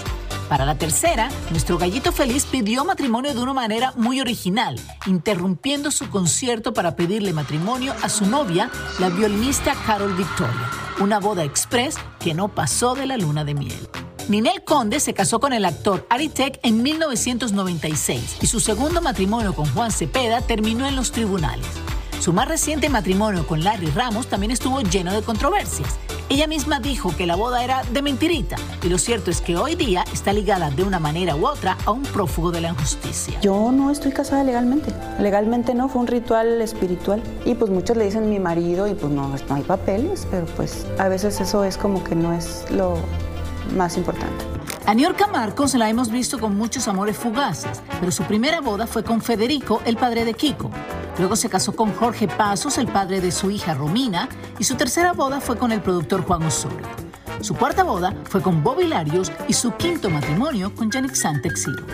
Para 0.49 0.65
la 0.65 0.75
tercera, 0.75 1.29
nuestro 1.49 1.77
gallito 1.77 2.11
feliz 2.11 2.45
pidió 2.45 2.85
matrimonio 2.85 3.33
de 3.33 3.41
una 3.41 3.53
manera 3.53 3.93
muy 3.95 4.21
original, 4.21 4.79
interrumpiendo 5.07 5.89
su 5.89 6.09
concierto 6.09 6.73
para 6.73 6.95
pedirle 6.95 7.33
matrimonio 7.33 7.95
a 8.03 8.09
su 8.09 8.25
novia, 8.25 8.69
la 8.99 9.09
violinista 9.09 9.73
Carol 9.87 10.13
Victoria. 10.13 10.69
Una 10.99 11.19
boda 11.19 11.43
express 11.43 11.95
que 12.19 12.35
no 12.35 12.49
pasó 12.49 12.93
de 12.93 13.07
la 13.07 13.17
luna 13.17 13.43
de 13.45 13.55
miel. 13.55 13.89
Ninel 14.29 14.63
Conde 14.63 15.01
se 15.01 15.13
casó 15.13 15.41
con 15.41 15.51
el 15.51 15.65
actor 15.65 16.07
Ari 16.09 16.29
Tech 16.29 16.57
en 16.63 16.81
1996 16.81 18.37
y 18.41 18.47
su 18.47 18.61
segundo 18.61 19.01
matrimonio 19.01 19.53
con 19.53 19.65
Juan 19.73 19.91
Cepeda 19.91 20.39
terminó 20.39 20.87
en 20.87 20.95
los 20.95 21.11
tribunales. 21.11 21.65
Su 22.21 22.31
más 22.31 22.47
reciente 22.47 22.87
matrimonio 22.87 23.45
con 23.45 23.65
Larry 23.65 23.87
Ramos 23.87 24.27
también 24.27 24.51
estuvo 24.51 24.79
lleno 24.79 25.11
de 25.11 25.21
controversias. 25.23 25.99
Ella 26.29 26.47
misma 26.47 26.79
dijo 26.79 27.13
que 27.17 27.25
la 27.25 27.35
boda 27.35 27.65
era 27.65 27.83
de 27.91 28.01
mentirita 28.01 28.55
y 28.81 28.87
lo 28.87 28.97
cierto 28.97 29.29
es 29.29 29.41
que 29.41 29.57
hoy 29.57 29.75
día 29.75 30.05
está 30.13 30.31
ligada 30.31 30.71
de 30.71 30.83
una 30.83 30.99
manera 30.99 31.35
u 31.35 31.45
otra 31.45 31.77
a 31.85 31.91
un 31.91 32.03
prófugo 32.03 32.51
de 32.51 32.61
la 32.61 32.69
injusticia. 32.69 33.37
Yo 33.41 33.73
no 33.73 33.91
estoy 33.91 34.13
casada 34.13 34.45
legalmente. 34.45 34.93
Legalmente 35.19 35.73
no, 35.73 35.89
fue 35.89 36.01
un 36.01 36.07
ritual 36.07 36.61
espiritual. 36.61 37.21
Y 37.45 37.55
pues 37.55 37.69
muchos 37.69 37.97
le 37.97 38.05
dicen 38.05 38.29
mi 38.29 38.39
marido 38.39 38.87
y 38.87 38.93
pues 38.93 39.11
no, 39.11 39.27
no 39.49 39.55
hay 39.55 39.63
papeles, 39.63 40.25
pero 40.31 40.45
pues 40.55 40.87
a 40.97 41.09
veces 41.09 41.41
eso 41.41 41.65
es 41.65 41.77
como 41.77 42.05
que 42.05 42.15
no 42.15 42.31
es 42.31 42.63
lo 42.71 42.97
más 43.75 43.97
importante. 43.97 44.45
A 44.85 44.93
Niorca 44.93 45.27
Marcos 45.27 45.73
la 45.75 45.89
hemos 45.89 46.09
visto 46.09 46.39
con 46.39 46.57
muchos 46.57 46.87
amores 46.87 47.17
fugaces, 47.17 47.81
pero 47.99 48.11
su 48.11 48.23
primera 48.23 48.59
boda 48.59 48.85
fue 48.85 49.03
con 49.03 49.21
Federico, 49.21 49.81
el 49.85 49.95
padre 49.95 50.25
de 50.25 50.33
Kiko. 50.33 50.69
Luego 51.17 51.35
se 51.35 51.49
casó 51.49 51.75
con 51.75 51.93
Jorge 51.93 52.27
Pasos, 52.27 52.77
el 52.77 52.87
padre 52.87 53.21
de 53.21 53.31
su 53.31 53.49
hija 53.49 53.75
Romina, 53.75 54.27
y 54.59 54.63
su 54.65 54.75
tercera 54.75 55.13
boda 55.13 55.39
fue 55.39 55.57
con 55.57 55.71
el 55.71 55.81
productor 55.81 56.25
Juan 56.25 56.43
Osorio. 56.43 56.85
Su 57.41 57.55
cuarta 57.55 57.83
boda 57.83 58.13
fue 58.25 58.41
con 58.41 58.63
Bobby 58.63 58.87
Larios 58.87 59.31
y 59.47 59.53
su 59.53 59.73
quinto 59.73 60.09
matrimonio 60.09 60.73
con 60.75 60.91
Yannick 60.91 61.15
Santexiro. 61.15 61.85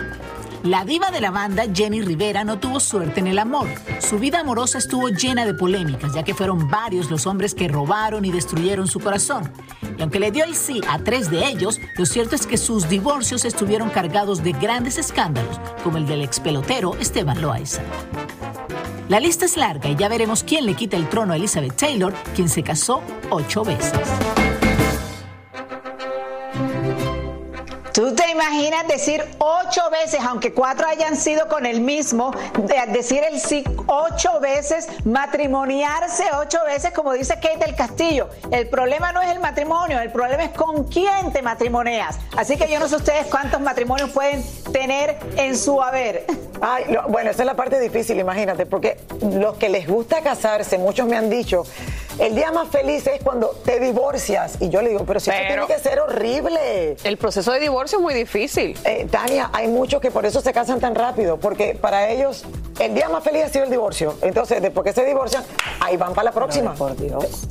La 0.62 0.84
diva 0.84 1.10
de 1.10 1.22
la 1.22 1.30
banda, 1.30 1.64
Jenny 1.72 2.02
Rivera, 2.02 2.44
no 2.44 2.58
tuvo 2.58 2.80
suerte 2.80 3.20
en 3.20 3.26
el 3.26 3.38
amor. 3.38 3.66
Su 3.98 4.18
vida 4.18 4.40
amorosa 4.40 4.76
estuvo 4.76 5.08
llena 5.08 5.46
de 5.46 5.54
polémicas, 5.54 6.12
ya 6.12 6.22
que 6.22 6.34
fueron 6.34 6.68
varios 6.68 7.10
los 7.10 7.26
hombres 7.26 7.54
que 7.54 7.66
robaron 7.66 8.26
y 8.26 8.30
destruyeron 8.30 8.86
su 8.86 9.00
corazón. 9.00 9.50
Y 9.96 10.02
aunque 10.02 10.20
le 10.20 10.30
dio 10.30 10.44
el 10.44 10.54
sí 10.54 10.82
a 10.86 10.98
tres 10.98 11.30
de 11.30 11.46
ellos, 11.46 11.80
lo 11.96 12.04
cierto 12.04 12.34
es 12.34 12.46
que 12.46 12.58
sus 12.58 12.90
divorcios 12.90 13.46
estuvieron 13.46 13.88
cargados 13.88 14.42
de 14.42 14.52
grandes 14.52 14.98
escándalos, 14.98 15.58
como 15.82 15.96
el 15.96 16.06
del 16.06 16.20
ex 16.20 16.40
pelotero 16.40 16.94
Esteban 17.00 17.40
Loaiza. 17.40 17.80
La 19.08 19.18
lista 19.18 19.46
es 19.46 19.56
larga 19.56 19.88
y 19.88 19.96
ya 19.96 20.08
veremos 20.08 20.44
quién 20.44 20.66
le 20.66 20.74
quita 20.74 20.98
el 20.98 21.08
trono 21.08 21.32
a 21.32 21.36
Elizabeth 21.36 21.74
Taylor, 21.74 22.12
quien 22.36 22.50
se 22.50 22.62
casó 22.62 23.02
ocho 23.30 23.64
veces. 23.64 24.02
Imaginas 28.40 28.86
decir 28.88 29.22
ocho 29.38 29.82
veces, 29.90 30.20
aunque 30.26 30.52
cuatro 30.52 30.86
hayan 30.86 31.16
sido 31.16 31.46
con 31.48 31.66
el 31.66 31.80
mismo, 31.80 32.32
de- 32.56 32.90
decir 32.92 33.22
el 33.22 33.38
sí 33.40 33.62
ocho 33.86 34.40
veces, 34.40 34.88
matrimoniarse 35.04 36.24
ocho 36.38 36.58
veces, 36.66 36.92
como 36.92 37.12
dice 37.12 37.34
Kate 37.34 37.58
del 37.58 37.74
Castillo? 37.74 38.28
El 38.50 38.68
problema 38.68 39.12
no 39.12 39.20
es 39.20 39.28
el 39.30 39.40
matrimonio, 39.40 40.00
el 40.00 40.10
problema 40.10 40.44
es 40.44 40.50
con 40.50 40.84
quién 40.84 41.32
te 41.32 41.42
matrimonias. 41.42 42.18
Así 42.36 42.56
que 42.56 42.70
yo 42.70 42.78
no 42.78 42.88
sé 42.88 42.96
ustedes 42.96 43.26
cuántos 43.26 43.60
matrimonios 43.60 44.10
pueden 44.10 44.42
tener 44.72 45.18
en 45.36 45.56
su 45.56 45.82
haber. 45.82 46.24
Ay, 46.62 46.84
no, 46.90 47.02
bueno, 47.08 47.30
esa 47.30 47.42
es 47.42 47.46
la 47.46 47.54
parte 47.56 47.78
difícil, 47.78 48.18
imagínate, 48.18 48.64
porque 48.66 48.98
los 49.22 49.56
que 49.56 49.68
les 49.68 49.86
gusta 49.86 50.22
casarse, 50.22 50.78
muchos 50.78 51.06
me 51.06 51.16
han 51.16 51.28
dicho, 51.30 51.64
el 52.18 52.34
día 52.34 52.50
más 52.50 52.68
feliz 52.68 53.06
es 53.06 53.22
cuando 53.22 53.48
te 53.64 53.80
divorcias. 53.80 54.56
Y 54.60 54.68
yo 54.68 54.82
le 54.82 54.90
digo, 54.90 55.04
pero 55.04 55.20
si 55.20 55.30
eso 55.30 55.38
tiene 55.46 55.66
que 55.66 55.78
ser 55.78 56.00
horrible. 56.00 56.96
El 57.04 57.16
proceso 57.16 57.52
de 57.52 57.60
divorcio 57.60 57.98
es 57.98 58.02
muy 58.02 58.14
difícil. 58.14 58.78
Eh, 58.84 59.06
Tania, 59.10 59.50
hay 59.52 59.68
muchos 59.68 60.00
que 60.00 60.10
por 60.10 60.26
eso 60.26 60.40
se 60.40 60.52
casan 60.52 60.80
tan 60.80 60.94
rápido, 60.94 61.38
porque 61.38 61.74
para 61.74 62.08
ellos 62.10 62.44
el 62.78 62.94
día 62.94 63.08
más 63.08 63.22
feliz 63.22 63.44
ha 63.44 63.48
sido 63.48 63.64
el 63.64 63.70
divorcio. 63.70 64.16
Entonces, 64.22 64.62
después 64.62 64.84
que 64.84 64.92
se 64.92 65.04
divorcian, 65.04 65.44
ahí 65.80 65.96
van 65.96 66.14
para 66.14 66.24
la 66.26 66.32
próxima. 66.32 66.74
Por 66.74 66.96
Dios. 66.96 67.48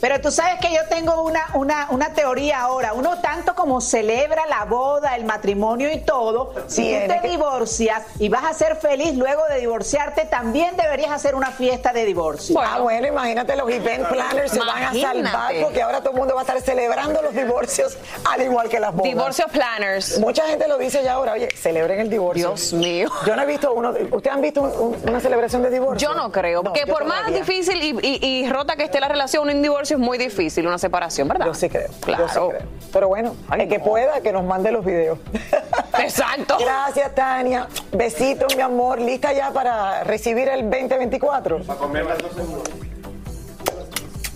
Pero 0.00 0.20
tú 0.20 0.30
sabes 0.30 0.58
que 0.60 0.72
yo 0.72 0.80
tengo 0.88 1.22
una, 1.22 1.46
una, 1.54 1.86
una 1.90 2.12
teoría 2.14 2.60
ahora. 2.62 2.92
Uno 2.94 3.20
tanto 3.20 3.54
como 3.54 3.80
celebra 3.80 4.46
la 4.46 4.64
boda, 4.64 5.14
el 5.16 5.24
matrimonio 5.24 5.90
y 5.92 5.98
todo, 6.00 6.52
si 6.66 6.82
tú 6.94 7.06
te 7.12 7.20
que- 7.20 7.28
divorcias 7.28 8.02
y 8.18 8.28
vas 8.28 8.44
a 8.44 8.54
ser 8.54 8.76
feliz 8.76 9.14
luego 9.14 9.42
de 9.50 9.60
divorciarte, 9.60 10.24
también 10.24 10.76
deberías 10.76 11.10
hacer 11.10 11.34
una 11.34 11.50
fiesta 11.50 11.92
de 11.92 12.04
divorcio. 12.04 12.58
ah, 12.60 12.78
bueno, 12.80 13.06
imagínate, 13.06 13.54
los 13.56 13.68
event 13.70 14.06
planners 14.08 14.52
se 14.52 14.58
van 14.58 14.82
a 14.84 14.92
salvar 14.94 15.54
porque 15.62 15.82
ahora 15.82 16.00
todo 16.00 16.10
el 16.12 16.16
mundo 16.18 16.34
va 16.34 16.40
a 16.40 16.44
estar 16.44 16.60
celebrando 16.60 17.20
los 17.22 17.34
divorcios 17.34 17.96
al 18.24 18.42
igual 18.42 18.68
que 18.68 18.80
las 18.80 18.92
bodas. 18.94 19.04
Divorcio 19.12 19.46
planners. 19.48 20.18
Mucha 20.18 20.46
gente 20.46 20.66
lo 20.68 20.78
dice 20.78 21.02
ya 21.02 21.12
ahora, 21.14 21.32
oye, 21.32 21.48
celebren 21.56 22.00
el 22.00 22.08
divorcio. 22.10 22.48
Dios 22.48 22.72
mío. 22.72 23.08
Yo 23.26 23.36
no 23.36 23.42
he 23.42 23.46
visto 23.46 23.72
uno. 23.72 23.90
¿Ustedes 24.10 24.34
han 24.34 24.40
visto 24.40 24.62
un- 24.62 24.70
un- 24.94 25.08
una 25.10 25.20
celebración 25.20 25.62
de 25.62 25.70
divorcio? 25.70 26.08
Yo 26.08 26.14
no 26.14 26.30
creo, 26.32 26.62
porque 26.62 26.86
por 26.86 27.04
más 27.04 27.26
difícil 27.32 27.82
y, 27.82 27.98
y- 28.06 28.26
y 28.44 28.50
rota 28.50 28.76
que 28.76 28.84
esté 28.84 29.00
la 29.00 29.08
relación, 29.08 29.48
un 29.48 29.60
divorcio 29.62 29.89
es 29.94 30.00
muy 30.00 30.18
difícil, 30.18 30.66
una 30.66 30.78
separación, 30.78 31.28
¿verdad? 31.28 31.46
Yo 31.46 31.54
sí 31.54 31.68
creo. 31.68 31.88
Claro. 32.00 32.26
Yo 32.26 32.28
sí 32.28 32.56
creo. 32.56 32.68
Pero 32.92 33.08
bueno, 33.08 33.34
el 33.56 33.68
que 33.68 33.78
pueda, 33.80 34.20
que 34.20 34.32
nos 34.32 34.44
mande 34.44 34.72
los 34.72 34.84
videos. 34.84 35.18
Exacto. 35.98 36.56
Gracias, 36.58 37.14
Tania. 37.14 37.66
Besitos, 37.92 38.54
mi 38.56 38.62
amor. 38.62 39.00
¿Lista 39.00 39.32
ya 39.32 39.50
para 39.52 40.02
recibir 40.04 40.48
el 40.48 40.68
2024? 40.70 41.60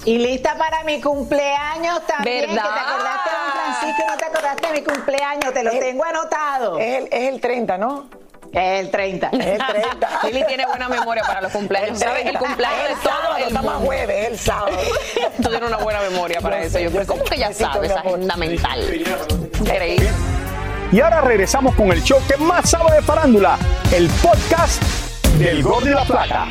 Y 0.07 0.19
lista 0.19 0.57
para 0.59 0.85
mi 0.85 1.01
cumpleaños 1.01 2.07
también. 2.07 2.51
¿Verdad? 2.51 2.63
Que 2.63 2.75
te 2.75 2.81
acordaste 2.81 3.31
de 3.31 3.37
Don 3.37 3.53
Francisco 3.53 4.03
y 4.03 4.11
no 4.11 4.17
te 4.19 4.25
acordaste 4.27 4.67
de 4.67 4.73
mi 4.75 4.83
cumpleaños. 4.83 5.55
Te 5.55 5.63
lo 5.65 5.71
Es- 5.71 5.81
tengo 5.81 6.05
anotado. 6.05 6.79
Es 6.79 6.99
el, 6.99 7.09
es 7.11 7.33
el 7.33 7.41
30, 7.41 7.79
¿no? 7.79 8.05
Es 8.55 8.81
el 8.81 8.91
30. 8.91 9.29
Es 9.33 9.47
el 9.47 9.59
30. 9.67 10.09
Lili 10.25 10.45
tiene 10.47 10.67
buena 10.67 10.89
memoria 10.89 11.23
para 11.27 11.41
los 11.43 11.53
cumpleaños. 11.53 11.99
¿Sabes? 11.99 12.27
El 12.27 12.39
cumpleaños 12.39 12.79
Es 12.83 12.87
de 12.89 12.93
el 12.95 13.01
todo 13.01 13.13
sábado, 13.13 13.37
el 13.47 13.55
mundo. 13.55 13.71
jueves, 13.87 14.17
es 14.19 14.29
el 14.29 14.39
sábado. 14.39 14.77
Tú 15.37 15.49
tienes 15.49 15.63
una 15.69 15.77
buena 15.79 16.01
memoria 16.01 16.41
para 16.41 16.59
Yo 16.61 16.63
eso. 16.67 16.79
sé, 16.79 16.85
Yo 16.85 16.91
creo, 16.93 17.07
¿cómo 17.07 17.25
sé. 17.25 17.31
que 17.31 17.39
ya 17.39 17.53
sabes? 17.53 17.91
Agenda 17.91 18.37
mental. 18.37 18.81
Increíble. 19.61 20.11
Y 20.93 21.01
ahora 21.01 21.21
regresamos 21.23 21.75
con 21.75 21.91
el 21.91 22.03
show 22.05 22.21
que 22.29 22.37
más 22.37 22.71
sabe 22.71 22.95
de 22.97 23.03
farándula, 23.03 23.59
el 23.93 24.09
podcast 24.23 24.81
del 25.39 25.63
Gol 25.63 25.83
de 25.85 25.91
la 25.91 26.05
Plata. 26.05 26.47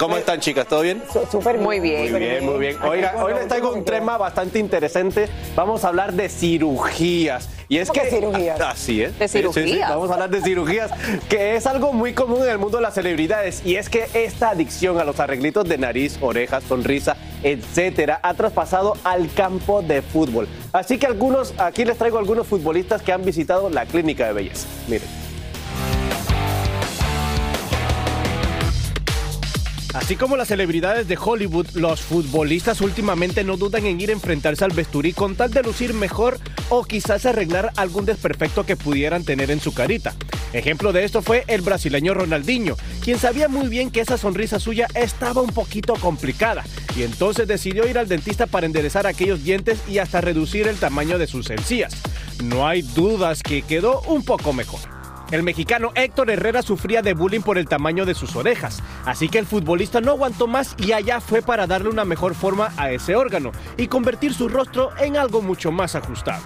¿Cómo 0.00 0.16
están, 0.16 0.40
chicas? 0.40 0.66
¿Todo 0.66 0.80
bien? 0.80 1.02
Súper 1.30 1.58
Muy 1.58 1.78
bien. 1.78 2.10
Muy 2.10 2.20
bien, 2.20 2.46
muy 2.46 2.58
bien. 2.58 2.82
Oiga, 2.82 3.22
hoy 3.22 3.34
les 3.34 3.46
traigo 3.46 3.70
un 3.74 3.84
tema 3.84 4.16
bastante 4.16 4.58
interesante. 4.58 5.28
Vamos 5.54 5.84
a 5.84 5.88
hablar 5.88 6.14
de 6.14 6.30
cirugías. 6.30 7.50
Y 7.68 7.76
es 7.76 7.88
¿Cómo 7.88 8.00
que 8.00 8.08
que 8.08 8.16
cirugías? 8.16 8.58
así 8.62 9.02
es. 9.02 9.18
¿De 9.18 9.28
Sí, 9.28 9.42
sí, 9.42 9.48
sí. 9.52 9.52
cirugías? 9.52 9.90
Vamos 9.90 10.08
a 10.10 10.14
hablar 10.14 10.30
de 10.30 10.40
cirugías, 10.40 10.90
que 11.28 11.54
es 11.54 11.66
algo 11.66 11.92
muy 11.92 12.14
común 12.14 12.42
en 12.42 12.48
el 12.48 12.58
mundo 12.58 12.78
de 12.78 12.82
las 12.82 12.94
celebridades. 12.94 13.60
Y 13.62 13.76
es 13.76 13.90
que 13.90 14.06
esta 14.14 14.48
adicción 14.48 14.98
a 14.98 15.04
los 15.04 15.20
arreglitos 15.20 15.68
de 15.68 15.76
nariz, 15.76 16.16
orejas, 16.22 16.64
sonrisa, 16.64 17.18
etcétera, 17.42 18.20
ha 18.22 18.32
traspasado 18.32 18.94
al 19.04 19.30
campo 19.34 19.82
de 19.82 20.00
fútbol. 20.00 20.48
Así 20.72 20.96
que 20.96 21.04
algunos, 21.06 21.52
aquí 21.58 21.84
les 21.84 21.98
traigo 21.98 22.16
algunos 22.16 22.46
futbolistas 22.46 23.02
que 23.02 23.12
han 23.12 23.22
visitado 23.22 23.68
la 23.68 23.84
clínica 23.84 24.26
de 24.26 24.32
belleza. 24.32 24.66
Miren. 24.88 25.19
Así 29.92 30.14
como 30.14 30.36
las 30.36 30.48
celebridades 30.48 31.08
de 31.08 31.18
Hollywood, 31.20 31.66
los 31.74 32.00
futbolistas 32.00 32.80
últimamente 32.80 33.42
no 33.42 33.56
dudan 33.56 33.86
en 33.86 34.00
ir 34.00 34.10
a 34.10 34.12
enfrentarse 34.12 34.64
al 34.64 34.70
vesturí 34.70 35.12
con 35.12 35.34
tal 35.34 35.50
de 35.50 35.64
lucir 35.64 35.94
mejor 35.94 36.38
o 36.68 36.84
quizás 36.84 37.26
arreglar 37.26 37.72
algún 37.76 38.06
desperfecto 38.06 38.64
que 38.64 38.76
pudieran 38.76 39.24
tener 39.24 39.50
en 39.50 39.60
su 39.60 39.74
carita. 39.74 40.14
Ejemplo 40.52 40.92
de 40.92 41.04
esto 41.04 41.22
fue 41.22 41.44
el 41.48 41.62
brasileño 41.62 42.14
Ronaldinho, 42.14 42.76
quien 43.02 43.18
sabía 43.18 43.48
muy 43.48 43.68
bien 43.68 43.90
que 43.90 44.00
esa 44.00 44.16
sonrisa 44.16 44.60
suya 44.60 44.86
estaba 44.94 45.42
un 45.42 45.50
poquito 45.50 45.94
complicada 45.94 46.64
y 46.96 47.02
entonces 47.02 47.48
decidió 47.48 47.88
ir 47.88 47.98
al 47.98 48.08
dentista 48.08 48.46
para 48.46 48.66
enderezar 48.66 49.08
aquellos 49.08 49.42
dientes 49.42 49.80
y 49.88 49.98
hasta 49.98 50.20
reducir 50.20 50.68
el 50.68 50.76
tamaño 50.76 51.18
de 51.18 51.26
sus 51.26 51.50
encías. 51.50 51.94
No 52.44 52.66
hay 52.66 52.82
dudas 52.82 53.42
que 53.42 53.62
quedó 53.62 54.02
un 54.02 54.24
poco 54.24 54.52
mejor. 54.52 54.99
El 55.30 55.44
mexicano 55.44 55.92
Héctor 55.94 56.28
Herrera 56.30 56.60
sufría 56.60 57.02
de 57.02 57.14
bullying 57.14 57.42
por 57.42 57.56
el 57.56 57.68
tamaño 57.68 58.04
de 58.04 58.14
sus 58.14 58.34
orejas, 58.34 58.82
así 59.04 59.28
que 59.28 59.38
el 59.38 59.46
futbolista 59.46 60.00
no 60.00 60.10
aguantó 60.10 60.48
más 60.48 60.74
y 60.76 60.90
allá 60.90 61.20
fue 61.20 61.40
para 61.40 61.68
darle 61.68 61.88
una 61.88 62.04
mejor 62.04 62.34
forma 62.34 62.72
a 62.76 62.90
ese 62.90 63.14
órgano 63.14 63.52
y 63.76 63.86
convertir 63.86 64.34
su 64.34 64.48
rostro 64.48 64.90
en 64.98 65.16
algo 65.16 65.40
mucho 65.40 65.70
más 65.70 65.94
ajustado. 65.94 66.42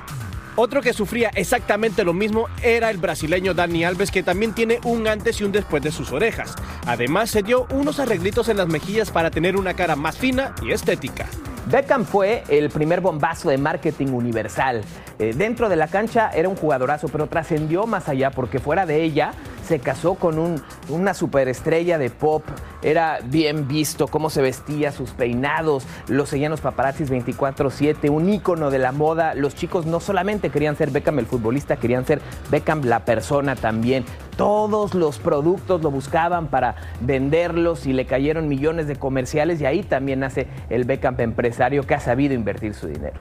Otro 0.56 0.82
que 0.82 0.92
sufría 0.92 1.30
exactamente 1.34 2.04
lo 2.04 2.12
mismo 2.12 2.46
era 2.62 2.90
el 2.90 2.98
brasileño 2.98 3.54
Dani 3.54 3.84
Alves, 3.84 4.12
que 4.12 4.22
también 4.22 4.54
tiene 4.54 4.78
un 4.84 5.08
antes 5.08 5.40
y 5.40 5.44
un 5.44 5.50
después 5.50 5.82
de 5.82 5.90
sus 5.90 6.12
orejas. 6.12 6.54
Además, 6.86 7.30
se 7.30 7.42
dio 7.42 7.66
unos 7.70 7.98
arreglitos 7.98 8.48
en 8.48 8.58
las 8.58 8.68
mejillas 8.68 9.10
para 9.10 9.32
tener 9.32 9.56
una 9.56 9.74
cara 9.74 9.96
más 9.96 10.16
fina 10.16 10.54
y 10.62 10.70
estética. 10.70 11.26
Beckham 11.66 12.04
fue 12.04 12.44
el 12.48 12.70
primer 12.70 13.00
bombazo 13.00 13.48
de 13.48 13.58
marketing 13.58 14.08
universal. 14.08 14.82
Eh, 15.18 15.32
dentro 15.34 15.68
de 15.68 15.76
la 15.76 15.88
cancha 15.88 16.30
era 16.30 16.48
un 16.48 16.56
jugadorazo, 16.56 17.08
pero 17.08 17.26
trascendió 17.26 17.86
más 17.86 18.08
allá 18.08 18.30
porque 18.30 18.60
fuera 18.60 18.86
de 18.86 19.02
ella 19.02 19.32
se 19.64 19.78
casó 19.80 20.14
con 20.14 20.38
un- 20.38 20.62
una 20.88 21.14
superestrella 21.14 21.98
de 21.98 22.10
pop. 22.10 22.44
Era 22.82 23.18
bien 23.24 23.66
visto 23.66 24.08
cómo 24.08 24.30
se 24.30 24.42
vestía, 24.42 24.92
sus 24.92 25.10
peinados, 25.10 25.86
lo 26.08 26.26
seguían 26.26 26.50
los 26.50 26.60
paparazzis 26.60 27.10
24/7, 27.10 28.10
un 28.10 28.28
ícono 28.28 28.70
de 28.70 28.78
la 28.78 28.92
moda. 28.92 29.34
Los 29.34 29.54
chicos 29.54 29.86
no 29.86 30.00
solamente 30.00 30.50
querían 30.50 30.76
ser 30.76 30.90
Beckham 30.90 31.18
el 31.18 31.26
futbolista, 31.26 31.76
querían 31.76 32.04
ser 32.04 32.20
Beckham 32.50 32.82
la 32.84 33.04
persona 33.04 33.56
también. 33.56 34.04
Todos 34.36 34.94
los 34.94 35.18
productos 35.18 35.82
lo 35.82 35.90
buscaban 35.90 36.48
para 36.48 36.74
venderlos 37.00 37.86
y 37.86 37.92
le 37.92 38.04
cayeron 38.06 38.48
millones 38.48 38.86
de 38.86 38.96
comerciales 38.96 39.60
y 39.60 39.66
ahí 39.66 39.82
también 39.82 40.20
nace 40.20 40.48
el 40.70 40.84
Beckham 40.84 41.14
empresario 41.18 41.84
que 41.84 41.94
ha 41.94 42.00
sabido 42.00 42.34
invertir 42.34 42.74
su 42.74 42.88
dinero. 42.88 43.20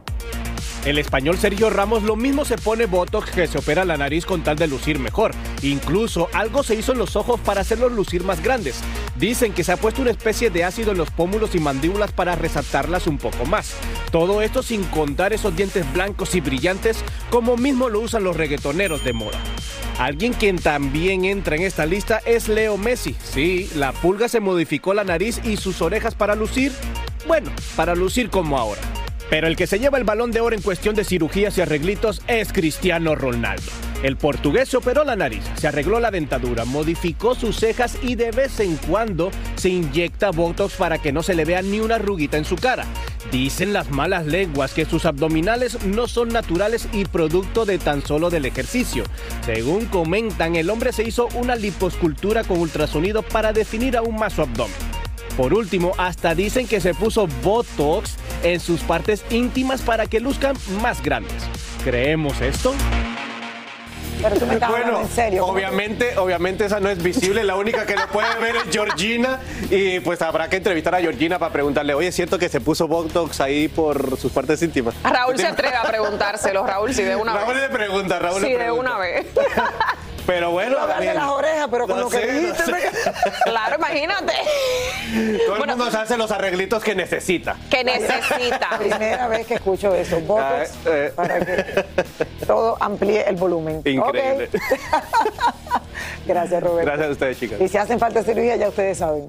El 0.86 0.98
español 0.98 1.38
Sergio 1.38 1.70
Ramos 1.70 2.04
lo 2.04 2.16
mismo 2.16 2.46
se 2.46 2.58
pone 2.58 2.86
Botox 2.86 3.32
que 3.32 3.48
se 3.48 3.58
opera 3.58 3.86
la 3.86 3.98
nariz 3.98 4.26
con 4.26 4.44
tal 4.44 4.58
de 4.58 4.68
lucir 4.68 5.00
mejor. 5.00 5.32
Incluso 5.62 6.30
algo 6.34 6.64
se 6.64 6.76
hizo 6.76 6.92
en 6.92 6.98
los 6.98 7.16
ojos 7.16 7.40
para 7.40 7.62
hacerlos 7.62 7.92
lucir 7.92 8.24
más 8.24 8.44
grandes. 8.44 8.82
Dicen 9.16 9.54
que 9.54 9.64
se 9.64 9.72
ha 9.72 9.78
puesto 9.78 10.02
una 10.02 10.12
especie 10.12 10.50
de 10.50 10.64
ácido 10.64 10.92
en 10.92 10.98
los 10.98 11.12
pómulos 11.12 11.56
y 11.56 11.60
mandíbulas 11.60 12.12
para 12.12 12.36
resaltarlas 12.36 13.08
un 13.08 13.18
poco 13.18 13.46
más. 13.46 13.76
Todo 14.12 14.42
esto 14.42 14.62
sin 14.62 14.84
contar 14.86 15.34
esos 15.34 15.56
dientes 15.56 15.92
blancos 15.94 16.36
y 16.36 16.42
brillantes 16.42 17.04
como 17.30 17.56
mismo 17.56 17.90
lo 17.90 18.02
usan 18.02 18.24
los 18.24 18.36
reggaetoneros 18.36 19.04
de 19.04 19.14
moda. 19.14 19.40
Alguien 20.00 20.34
quien 20.34 20.58
también 20.58 21.24
entra 21.26 21.56
en 21.56 21.62
esta 21.62 21.86
lista 21.86 22.20
es 22.26 22.48
Leo 22.48 22.78
Messi. 22.78 23.16
Sí, 23.24 23.70
la 23.76 23.92
pulga 23.92 24.28
se 24.28 24.40
modificó 24.40 24.94
la 24.94 25.04
nariz 25.04 25.40
y 25.44 25.58
sus 25.58 25.82
orejas 25.82 26.16
para 26.16 26.36
lucir, 26.36 26.72
bueno, 27.28 27.52
para 27.76 27.96
lucir 27.96 28.30
como 28.30 28.58
ahora. 28.58 28.82
Pero 29.34 29.48
el 29.48 29.56
que 29.56 29.66
se 29.66 29.80
lleva 29.80 29.98
el 29.98 30.04
balón 30.04 30.30
de 30.30 30.42
oro 30.42 30.56
en 30.56 30.62
cuestión 30.62 30.94
de 30.94 31.04
cirugías 31.04 31.58
y 31.58 31.62
arreglitos 31.62 32.22
es 32.28 32.54
Cristiano 32.54 33.16
Ronaldo. 33.16 33.64
El 34.04 34.16
portugués 34.16 34.72
operó 34.76 35.04
la 35.04 35.16
nariz, 35.16 35.44
se 35.56 35.68
arregló 35.68 36.00
la 36.00 36.12
dentadura, 36.12 36.66
modificó 36.66 37.34
sus 37.34 37.56
cejas 37.56 37.98
y 38.04 38.14
de 38.14 38.30
vez 38.30 38.60
en 38.60 38.78
cuando 38.78 39.32
se 39.56 39.70
inyecta 39.70 40.30
Botox 40.30 40.76
para 40.76 41.00
que 41.00 41.12
no 41.12 41.24
se 41.24 41.34
le 41.34 41.46
vea 41.46 41.64
ni 41.64 41.80
una 41.80 41.96
arruguita 41.96 42.38
en 42.38 42.46
su 42.46 42.58
cara. 42.58 42.86
Dicen 43.32 43.74
las 43.74 43.90
malas 43.90 44.28
lenguas 44.28 44.72
que 44.76 44.86
sus 44.86 45.04
abdominales 45.08 45.84
no 45.84 46.08
son 46.08 46.30
naturales 46.30 46.88
y 46.94 47.06
producto 47.06 47.66
de 47.66 47.80
tan 47.80 48.06
solo 48.06 48.30
del 48.30 48.46
ejercicio. 48.46 49.04
Según 49.48 49.88
comentan, 49.88 50.56
el 50.56 50.70
hombre 50.70 50.94
se 50.94 51.08
hizo 51.08 51.28
una 51.34 51.56
liposcultura 51.56 52.44
con 52.44 52.60
ultrasonido 52.60 53.24
para 53.24 53.52
definir 53.52 53.98
aún 53.98 54.16
más 54.16 54.34
su 54.34 54.44
abdomen. 54.44 54.93
Por 55.38 55.54
último, 55.54 55.94
hasta 55.98 56.36
dicen 56.36 56.68
que 56.68 56.80
se 56.80 56.94
puso 56.94 57.28
Botox 57.42 58.16
en 58.44 58.60
sus 58.60 58.82
partes 58.82 59.26
íntimas 59.32 59.82
para 59.82 60.06
que 60.06 60.20
luzcan 60.20 60.56
más 60.82 61.02
grandes. 61.02 61.44
¿Creemos 61.84 62.40
esto? 62.42 62.74
Pero 64.22 64.38
tú 64.38 64.46
me 64.46 64.54
estás 64.54 64.70
hablando 64.70 65.02
en 65.02 65.10
serio. 65.10 65.42
¿cómo 65.42 65.54
Obviamente, 65.54 66.18
obviamente 66.18 66.66
esa 66.66 66.80
no 66.80 66.90
es 66.90 67.02
visible, 67.02 67.44
la 67.44 67.56
única 67.56 67.86
que 67.86 67.96
lo 67.96 68.08
puede 68.08 68.34
ver 68.40 68.56
es 68.56 68.64
Georgina 68.72 69.40
y 69.70 70.00
pues 70.00 70.22
habrá 70.22 70.50
que 70.50 70.58
entrevistar 70.58 70.96
a 70.96 71.00
Georgina 71.00 71.40
para 71.40 71.52
preguntarle, 71.52 71.94
oye, 71.94 72.08
¿es 72.08 72.16
cierto 72.16 72.40
que 72.40 72.48
se 72.48 72.62
puso 72.62 72.88
Botox 72.88 73.42
ahí 73.42 73.68
por 73.68 74.18
sus 74.18 74.32
partes 74.32 74.62
íntimas? 74.62 74.96
Raúl 75.04 75.38
se 75.38 75.48
atreve 75.48 75.76
a 75.76 75.84
preguntárselo, 75.84 76.66
Raúl, 76.66 76.94
si 76.94 77.04
de 77.04 77.16
una 77.18 77.34
Raúl 77.34 77.56
vez. 77.56 77.64
le 77.64 77.70
pregunta, 77.70 78.20
Raúl 78.20 78.42
le 78.44 78.58
de 78.58 78.72
una 78.72 78.98
vez. 78.98 79.26
Pero 80.26 80.52
bueno, 80.52 80.78
bien. 81.00 81.16
las 81.16 81.28
orejas, 81.30 81.68
pero 81.70 81.86
con 81.88 81.98
No 81.98 82.04
lo 82.04 82.10
que 82.10 82.18
sé, 82.18 82.28
no 82.34 82.40
dijiste. 82.40 82.64
sé. 82.64 82.72
me- 82.72 82.82
Claro, 83.52 83.76
imagínate. 83.76 84.34
Todo 85.46 85.56
el 85.58 85.68
mundo 85.70 85.92
se 85.92 85.98
hace 85.98 86.18
los 86.18 86.32
arreglitos 86.32 86.82
que 86.84 86.96
necesita. 86.96 87.56
Que 87.70 87.84
necesita. 87.84 88.70
Primera 88.78 89.28
vez 89.28 89.46
que 89.48 89.56
escucho 89.56 89.94
eso. 89.94 90.20
Botox 90.22 90.72
Ah, 90.86 90.90
eh. 90.90 91.14
para 91.16 91.40
que 91.46 91.86
todo 92.48 92.78
amplíe 92.80 93.28
el 93.28 93.36
volumen. 93.36 93.82
Increíble. 93.84 94.50
Gracias, 96.26 96.64
Roberto. 96.64 96.86
Gracias 96.86 97.08
a 97.08 97.12
ustedes, 97.12 97.40
chicas. 97.40 97.62
Y 97.62 97.68
si 97.68 97.78
hacen 97.78 98.00
falta 98.00 98.24
cirugía, 98.24 98.56
ya 98.56 98.70
ustedes 98.70 98.98
saben. 98.98 99.28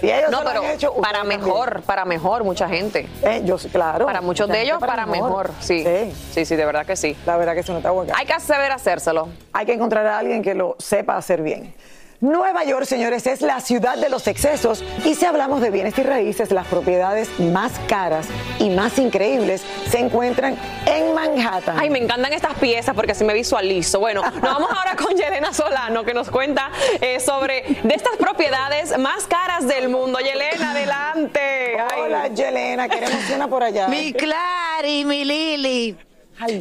Si 0.00 0.10
ellos 0.10 0.30
No, 0.30 0.38
se 0.38 0.44
lo 0.44 0.50
pero 0.50 0.62
han 0.62 0.70
hecho, 0.70 0.94
para 0.94 1.18
también. 1.20 1.40
mejor, 1.40 1.82
para 1.82 2.04
mejor, 2.04 2.44
mucha 2.44 2.68
gente. 2.68 3.08
Eh, 3.22 3.42
yo 3.44 3.58
sí, 3.58 3.68
claro. 3.68 4.06
Para 4.06 4.20
muchos 4.20 4.48
de 4.48 4.62
ellos, 4.62 4.78
para 4.78 5.06
mejor. 5.06 5.50
Sí. 5.60 5.84
sí, 6.32 6.44
sí, 6.44 6.56
de 6.56 6.64
verdad 6.66 6.84
que 6.86 6.96
sí. 6.96 7.16
La 7.26 7.36
verdad 7.36 7.54
que 7.54 7.60
eso 7.60 7.72
no 7.72 7.78
está 7.78 7.90
bueno. 7.90 8.12
Hay 8.16 8.26
que 8.26 8.38
saber 8.40 8.72
hacérselo. 8.72 9.28
Hay 9.52 9.66
que 9.66 9.72
encontrar 9.72 10.06
a 10.06 10.18
alguien 10.18 10.42
que 10.42 10.54
lo 10.54 10.76
sepa 10.78 11.16
hacer 11.16 11.42
bien. 11.42 11.74
Nueva 12.20 12.64
York, 12.64 12.86
señores, 12.86 13.26
es 13.26 13.42
la 13.42 13.60
ciudad 13.60 13.98
de 13.98 14.08
los 14.08 14.26
excesos 14.28 14.82
y 15.04 15.14
si 15.14 15.26
hablamos 15.26 15.60
de 15.60 15.70
bienes 15.70 15.98
y 15.98 16.02
raíces, 16.02 16.52
las 16.52 16.66
propiedades 16.68 17.28
más 17.38 17.72
caras 17.86 18.26
y 18.58 18.70
más 18.70 18.98
increíbles 18.98 19.62
se 19.90 19.98
encuentran 19.98 20.56
en 20.94 21.14
Manhattan. 21.14 21.78
Ay, 21.78 21.90
me 21.90 21.98
encantan 21.98 22.32
estas 22.32 22.54
piezas 22.54 22.94
porque 22.94 23.12
así 23.12 23.24
me 23.24 23.34
visualizo. 23.34 24.00
Bueno, 24.00 24.22
nos 24.30 24.40
vamos 24.40 24.70
ahora 24.70 24.96
con 24.96 25.16
Yelena 25.16 25.52
Solano 25.52 26.04
que 26.04 26.14
nos 26.14 26.30
cuenta 26.30 26.70
eh, 27.00 27.20
sobre 27.20 27.64
de 27.82 27.94
estas 27.94 28.16
propiedades 28.16 28.96
más 28.98 29.24
caras 29.26 29.66
del 29.66 29.88
mundo. 29.88 30.18
Yelena, 30.18 30.72
adelante. 30.72 31.78
Ay. 31.78 32.00
Hola, 32.02 32.28
Yelena, 32.28 32.88
que 32.88 32.98
eres 32.98 33.30
una 33.34 33.48
por 33.48 33.62
allá. 33.62 33.88
Mi 33.88 34.12
Clary, 34.12 35.04
mi 35.04 35.24
Lili. 35.24 35.96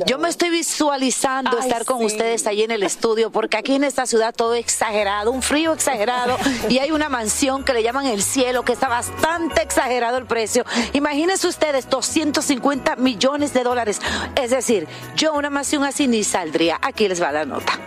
Yo 0.05 0.17
me 0.19 0.29
estoy 0.29 0.49
visualizando 0.49 1.51
Ay, 1.59 1.67
estar 1.67 1.85
con 1.85 1.99
sí. 1.99 2.05
ustedes 2.05 2.45
ahí 2.47 2.63
en 2.63 2.71
el 2.71 2.83
estudio, 2.83 3.31
porque 3.31 3.57
aquí 3.57 3.75
en 3.75 3.83
esta 3.83 4.05
ciudad 4.05 4.33
todo 4.35 4.53
exagerado, 4.53 5.31
un 5.31 5.41
frío 5.41 5.73
exagerado, 5.73 6.37
y 6.69 6.79
hay 6.79 6.91
una 6.91 7.09
mansión 7.09 7.63
que 7.63 7.73
le 7.73 7.83
llaman 7.83 8.05
el 8.05 8.21
cielo, 8.21 8.63
que 8.63 8.73
está 8.73 8.87
bastante 8.87 9.61
exagerado 9.61 10.17
el 10.17 10.25
precio. 10.25 10.65
Imagínense 10.93 11.47
ustedes, 11.47 11.89
250 11.89 12.95
millones 12.97 13.53
de 13.53 13.63
dólares. 13.63 13.99
Es 14.35 14.51
decir, 14.51 14.87
yo 15.15 15.33
una 15.33 15.49
mansión 15.49 15.83
así 15.83 16.07
ni 16.07 16.23
saldría. 16.23 16.79
Aquí 16.81 17.07
les 17.07 17.21
va 17.21 17.31
la 17.31 17.45
nota. 17.45 17.79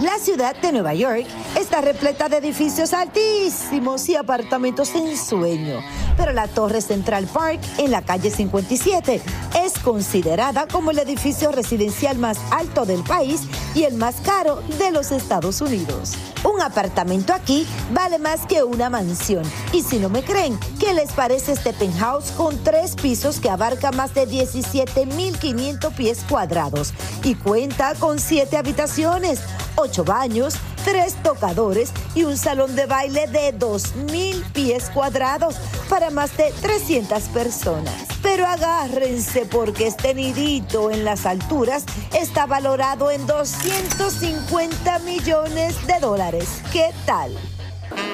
La 0.00 0.18
ciudad 0.18 0.56
de 0.56 0.72
Nueva 0.72 0.94
York 0.94 1.26
está 1.58 1.82
repleta 1.82 2.30
de 2.30 2.38
edificios 2.38 2.94
altísimos 2.94 4.08
y 4.08 4.16
apartamentos 4.16 4.94
en 4.94 5.14
sueño, 5.14 5.82
pero 6.16 6.32
la 6.32 6.48
Torre 6.48 6.80
Central 6.80 7.26
Park 7.26 7.60
en 7.76 7.90
la 7.90 8.00
calle 8.00 8.30
57 8.30 9.20
es 9.62 9.78
considerada 9.80 10.66
como 10.66 10.90
el 10.90 11.00
edificio 11.00 11.52
residencial 11.52 12.16
más 12.16 12.38
alto 12.50 12.86
del 12.86 13.02
país 13.02 13.42
y 13.74 13.82
el 13.82 13.96
más 13.96 14.16
caro 14.24 14.62
de 14.78 14.90
los 14.90 15.12
Estados 15.12 15.60
Unidos. 15.60 16.14
Un 16.50 16.62
apartamento 16.62 17.34
aquí 17.34 17.66
vale 17.92 18.18
más 18.18 18.46
que 18.46 18.62
una 18.62 18.88
mansión. 18.88 19.44
Y 19.74 19.82
si 19.82 19.98
no 19.98 20.08
me 20.08 20.22
creen, 20.22 20.58
¿qué 20.78 20.94
les 20.94 21.12
parece 21.12 21.52
este 21.52 21.74
penthouse 21.74 22.30
con 22.30 22.56
tres 22.64 22.94
pisos 22.94 23.38
que 23.38 23.50
abarca 23.50 23.92
más 23.92 24.14
de 24.14 24.26
17.500 24.26 25.92
pies 25.92 26.24
cuadrados 26.26 26.94
y 27.22 27.34
cuenta 27.34 27.94
con 27.96 28.18
siete 28.18 28.56
habitaciones, 28.56 29.40
ocho 29.80 30.04
baños, 30.04 30.54
tres 30.84 31.14
tocadores 31.22 31.92
y 32.14 32.24
un 32.24 32.36
salón 32.36 32.76
de 32.76 32.86
baile 32.86 33.26
de 33.26 33.58
2.000 33.58 34.52
pies 34.52 34.90
cuadrados 34.90 35.56
para 35.88 36.10
más 36.10 36.36
de 36.36 36.52
300 36.60 37.22
personas? 37.24 38.06
Pero 38.22 38.46
agárrense 38.46 39.46
porque 39.46 39.86
este 39.86 40.14
nidito 40.14 40.90
en 40.90 41.04
las 41.04 41.24
alturas 41.24 41.84
está 42.12 42.46
valorado 42.46 43.10
en 43.10 43.26
250 43.26 44.98
millones 45.00 45.86
de 45.86 45.98
dólares. 46.00 46.46
¿Qué 46.72 46.90
tal? 47.06 47.34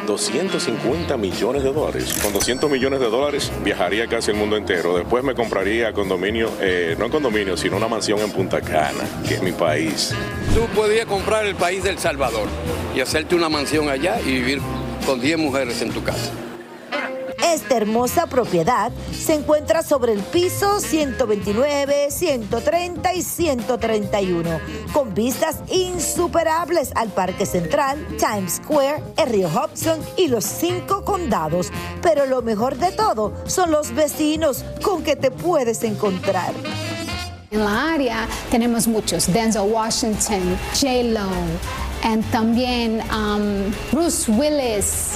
250 0.06 1.16
millones 1.16 1.62
de 1.62 1.72
dólares. 1.72 2.18
Con 2.22 2.32
200 2.32 2.70
millones 2.70 3.00
de 3.00 3.06
dólares 3.06 3.52
viajaría 3.64 4.06
casi 4.06 4.30
el 4.30 4.36
mundo 4.36 4.56
entero. 4.56 4.96
Después 4.96 5.24
me 5.24 5.34
compraría 5.34 5.92
condominio, 5.92 6.50
eh, 6.60 6.96
no 6.98 7.10
condominio, 7.10 7.56
sino 7.56 7.76
una 7.76 7.88
mansión 7.88 8.20
en 8.20 8.30
Punta 8.30 8.60
Cana, 8.60 9.04
que 9.26 9.34
es 9.34 9.42
mi 9.42 9.52
país. 9.52 10.14
Tú 10.54 10.66
podías 10.74 11.06
comprar 11.06 11.46
el 11.46 11.54
país 11.54 11.82
del 11.82 11.98
Salvador 11.98 12.48
y 12.94 13.00
hacerte 13.00 13.34
una 13.34 13.48
mansión 13.48 13.88
allá 13.88 14.20
y 14.20 14.32
vivir 14.32 14.60
con 15.04 15.20
10 15.20 15.38
mujeres 15.38 15.82
en 15.82 15.90
tu 15.90 16.02
casa. 16.02 16.30
Esta 17.52 17.76
hermosa 17.76 18.26
propiedad 18.26 18.90
se 19.12 19.34
encuentra 19.34 19.82
sobre 19.82 20.12
el 20.12 20.20
piso 20.20 20.80
129, 20.80 22.10
130 22.10 23.14
y 23.14 23.22
131, 23.22 24.60
con 24.92 25.14
vistas 25.14 25.58
insuperables 25.70 26.90
al 26.96 27.08
Parque 27.10 27.46
Central, 27.46 28.04
Times 28.18 28.54
Square, 28.56 29.00
el 29.16 29.28
río 29.28 29.48
Hudson 29.48 30.00
y 30.16 30.26
los 30.26 30.44
cinco 30.44 31.04
condados. 31.04 31.70
Pero 32.02 32.26
lo 32.26 32.42
mejor 32.42 32.76
de 32.76 32.90
todo 32.90 33.32
son 33.46 33.70
los 33.70 33.94
vecinos 33.94 34.64
con 34.82 35.04
que 35.04 35.14
te 35.14 35.30
puedes 35.30 35.84
encontrar. 35.84 36.52
En 37.52 37.64
la 37.64 37.94
área 37.94 38.26
tenemos 38.50 38.88
muchos, 38.88 39.32
Denzel 39.32 39.70
Washington, 39.70 40.58
J-Lo, 40.74 41.30
y 42.02 42.22
también 42.30 43.00
um, 43.10 43.72
Bruce 43.92 44.30
Willis, 44.30 45.12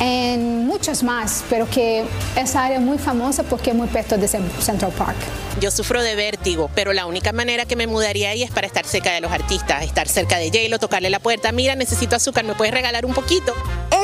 y 0.00 0.36
muchos 0.38 1.02
más, 1.02 1.44
pero 1.48 1.68
que 1.68 2.04
esa 2.36 2.64
área 2.64 2.78
es 2.78 2.82
muy 2.82 2.98
famosa 2.98 3.42
porque 3.42 3.70
es 3.70 3.76
muy 3.76 3.88
perto 3.88 4.16
de 4.16 4.28
Central 4.28 4.92
Park. 4.92 5.16
Yo 5.60 5.70
sufro 5.70 6.02
de 6.02 6.14
vértigo, 6.14 6.70
pero 6.74 6.92
la 6.92 7.06
única 7.06 7.32
manera 7.32 7.64
que 7.64 7.76
me 7.76 7.86
mudaría 7.86 8.30
ahí 8.30 8.42
es 8.42 8.50
para 8.50 8.66
estar 8.66 8.84
cerca 8.84 9.12
de 9.12 9.20
los 9.20 9.30
artistas, 9.30 9.84
estar 9.84 10.08
cerca 10.08 10.38
de 10.38 10.48
J-Lo, 10.48 10.78
tocarle 10.78 11.10
la 11.10 11.20
puerta, 11.20 11.52
mira, 11.52 11.74
necesito 11.76 12.16
azúcar, 12.16 12.44
¿me 12.44 12.54
puedes 12.54 12.74
regalar 12.74 13.06
un 13.06 13.14
poquito? 13.14 13.54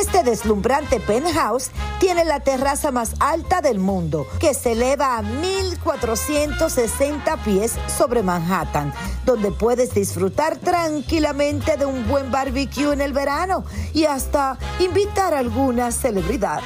Este 0.01 0.23
deslumbrante 0.23 0.99
penthouse 0.99 1.71
tiene 1.99 2.25
la 2.25 2.41
terraza 2.41 2.91
más 2.91 3.13
alta 3.21 3.61
del 3.61 3.79
mundo, 3.79 4.27
que 4.39 4.55
se 4.55 4.73
eleva 4.73 5.19
a 5.19 5.23
1460 5.23 7.37
pies 7.45 7.75
sobre 7.99 8.23
Manhattan, 8.23 8.95
donde 9.27 9.51
puedes 9.51 9.93
disfrutar 9.93 10.57
tranquilamente 10.57 11.77
de 11.77 11.85
un 11.85 12.09
buen 12.09 12.31
barbecue 12.31 12.95
en 12.95 13.03
el 13.03 13.13
verano 13.13 13.67
y 13.93 14.07
hasta 14.07 14.57
invitar 14.79 15.35
a 15.35 15.41
alguna 15.41 15.93
celebridad. 15.93 16.63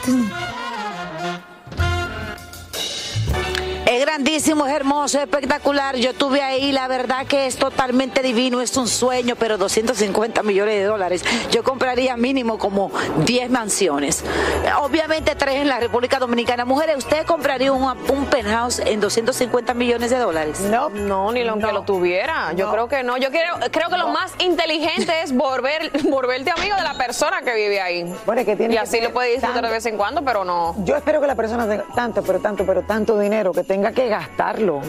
Grandísimo, 4.15 4.65
es 4.67 4.73
hermoso, 4.73 5.19
es 5.19 5.25
espectacular. 5.25 5.97
Yo 5.97 6.11
estuve 6.11 6.41
ahí, 6.41 6.71
la 6.71 6.87
verdad 6.87 7.27
que 7.27 7.47
es 7.47 7.57
totalmente 7.57 8.23
divino, 8.23 8.61
es 8.61 8.77
un 8.77 8.87
sueño, 8.87 9.35
pero 9.37 9.59
250 9.59 10.41
millones 10.45 10.77
de 10.77 10.85
dólares. 10.85 11.25
Yo 11.51 11.65
compraría 11.65 12.17
mínimo 12.17 12.57
como 12.57 12.93
10 13.25 13.51
mansiones. 13.51 14.23
Obviamente 14.81 15.35
tres 15.35 15.57
en 15.57 15.69
la 15.69 15.81
República 15.81 16.21
Dominicana. 16.21 16.65
Mujeres, 16.65 16.97
¿usted 16.99 17.27
compraría 17.27 17.73
un, 17.73 17.83
un 17.83 18.27
penthouse 18.27 18.79
en 18.79 19.01
250 19.01 19.75
millones 19.75 20.11
de 20.11 20.19
dólares? 20.19 20.61
No, 20.61 20.91
no, 20.91 21.33
ni 21.33 21.43
aunque 21.49 21.73
lo 21.73 21.83
tuviera. 21.83 22.53
Yo 22.55 22.71
creo 22.71 22.87
que 22.87 23.03
no. 23.03 23.17
Yo 23.17 23.31
quiero, 23.33 23.55
creo 23.73 23.89
que 23.89 23.97
lo 23.97 24.09
más 24.09 24.33
inteligente 24.39 25.13
es 25.25 25.33
volver, 25.35 25.91
volverte 26.05 26.53
amigo 26.53 26.77
de 26.77 26.83
la 26.83 26.95
persona 26.95 27.43
que 27.43 27.53
vive 27.53 27.81
ahí. 27.81 28.05
Bueno, 28.27 28.43
es 28.43 28.47
que 28.47 28.55
tiene 28.55 28.75
y 28.75 28.77
que 28.77 28.83
así 28.83 29.01
lo 29.01 29.13
puede 29.13 29.31
disfrutar 29.31 29.55
tanto- 29.55 29.67
de 29.67 29.73
vez 29.75 29.87
en 29.87 29.97
cuando, 29.97 30.23
pero 30.25 30.45
no. 30.45 30.77
Yo 30.85 30.95
espero 30.97 31.21
que 31.21 31.27
la 31.27 31.35
persona 31.35 31.67
tenga 31.67 31.85
tanto, 31.97 32.23
pero 32.23 32.39
tanto, 32.39 32.65
pero 32.65 32.83
tanto 32.83 33.19
dinero 33.19 33.53
que 33.53 33.65
tenga 33.65 33.91
que 33.91 34.04
gastarlo. 34.09 34.81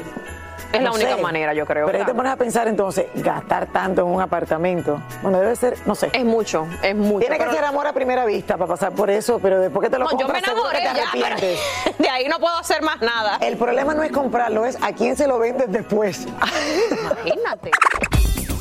Es 0.73 0.81
la 0.81 0.89
No 0.89 0.95
única 0.95 1.15
sé. 1.15 1.21
manera, 1.21 1.53
yo 1.53 1.65
creo. 1.65 1.85
Pero 1.85 1.97
ahí 1.99 2.01
te 2.03 2.05
claro. 2.11 2.17
pones 2.17 2.31
a 2.33 2.35
pensar 2.35 2.67
entonces, 2.67 3.05
gastar 3.15 3.67
tanto 3.67 4.01
en 4.01 4.07
un 4.07 4.19
apartamento. 4.21 4.99
Bueno, 5.21 5.39
debe 5.39 5.55
ser, 5.55 5.77
no 5.85 5.95
sé. 5.95 6.09
Es 6.11 6.25
mucho, 6.25 6.67
es 6.81 6.93
mucho. 6.95 7.19
Tiene 7.19 7.37
que 7.37 7.49
ser 7.51 7.63
amor 7.63 7.87
a 7.87 7.93
primera 7.93 8.25
vista 8.25 8.57
para 8.57 8.67
pasar 8.69 8.91
por 8.91 9.09
eso, 9.09 9.39
pero 9.39 9.59
después 9.59 9.85
que 9.85 9.89
te 9.89 9.97
lo 9.99 10.03
No, 10.05 10.11
yo 10.11 10.17
me 10.17 10.23
compras, 10.33 10.43
seguro 10.43 10.69
que 10.71 10.77
enamoré 10.79 11.01
te 11.01 11.17
ya, 11.21 11.27
arrepientes. 11.29 11.59
de 11.97 12.09
ahí 12.09 12.27
no 12.27 12.39
puedo 12.39 12.57
hacer 12.57 12.81
más 12.81 12.99
nada. 12.99 13.37
El 13.39 13.55
problema 13.55 13.93
no 13.93 14.03
es 14.03 14.11
comprarlo, 14.11 14.65
es 14.65 14.77
a 14.83 14.91
quién 14.91 15.15
se 15.15 15.27
lo 15.27 15.39
vendes 15.39 15.71
después. 15.71 16.27
Imagínate. 16.91 17.71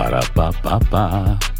Para 0.00 0.24
pa 0.32 0.48
pa 0.64 0.80
pa. 0.88 1.59